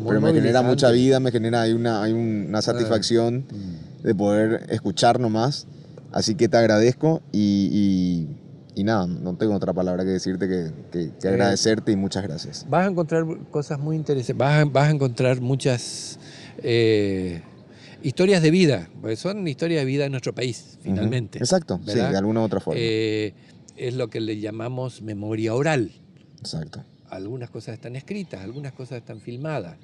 [0.07, 3.86] Pero me genera mucha vida, me genera hay una, hay una satisfacción mm.
[4.07, 5.67] De poder escuchar nomás
[6.11, 8.27] Así que te agradezco y,
[8.77, 12.65] nada, no tengo otra palabra que decirte que, agradecerte y muchas gracias.
[12.69, 16.19] Vas a encontrar cosas muy interesantes, vas a, encontrar muchas
[16.63, 17.41] eh,
[18.01, 21.39] historias de vida, porque son historias de vida en nuestro país, finalmente.
[21.39, 22.79] Exacto, sí, de alguna u otra forma.
[22.81, 23.33] Eh,
[23.75, 25.91] es lo que le llamamos memoria oral.
[26.39, 26.83] Exacto.
[27.09, 29.77] Algunas cosas están escritas, algunas cosas están filmadas,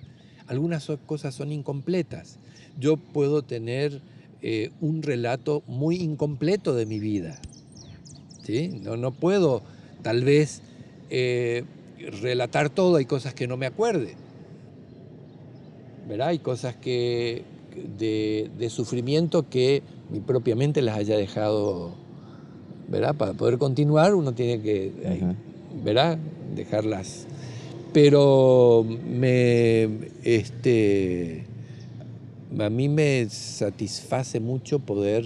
[0.48, 2.38] algunas cosas son incompletas.
[2.80, 4.02] Yo puedo tener
[4.46, 7.40] eh, un relato muy incompleto de mi vida.
[8.44, 8.78] ¿sí?
[8.84, 9.62] No, no puedo
[10.02, 10.62] tal vez
[11.10, 11.64] eh,
[12.22, 14.16] relatar todo, hay cosas que no me acuerde.
[16.10, 16.28] ¿verdad?
[16.28, 17.44] Hay cosas que,
[17.98, 21.92] de, sufrimiento que mi propia mente las haya dejado.
[22.90, 23.16] ¿verdad?
[23.16, 24.92] Para poder continuar uno tiene que
[25.86, 26.18] ¿verdad?
[26.54, 27.28] dejarlas.
[27.94, 29.84] Pero me,
[30.26, 31.46] este,
[32.60, 35.26] a mí me satisface mucho poder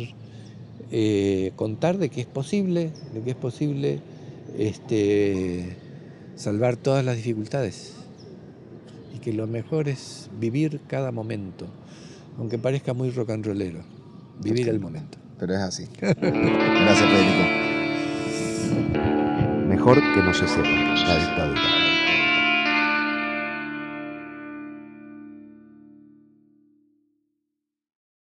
[0.91, 3.99] eh, contar de que es posible, de que es posible
[4.57, 5.77] este,
[6.35, 7.93] salvar todas las dificultades
[9.15, 11.67] y que lo mejor es vivir cada momento,
[12.37, 13.83] aunque parezca muy rock and rollero,
[14.41, 15.17] vivir el momento.
[15.39, 15.87] Pero es así.
[15.99, 17.67] Gracias, Federico.
[19.67, 21.56] Mejor que no se sepa la dictadura.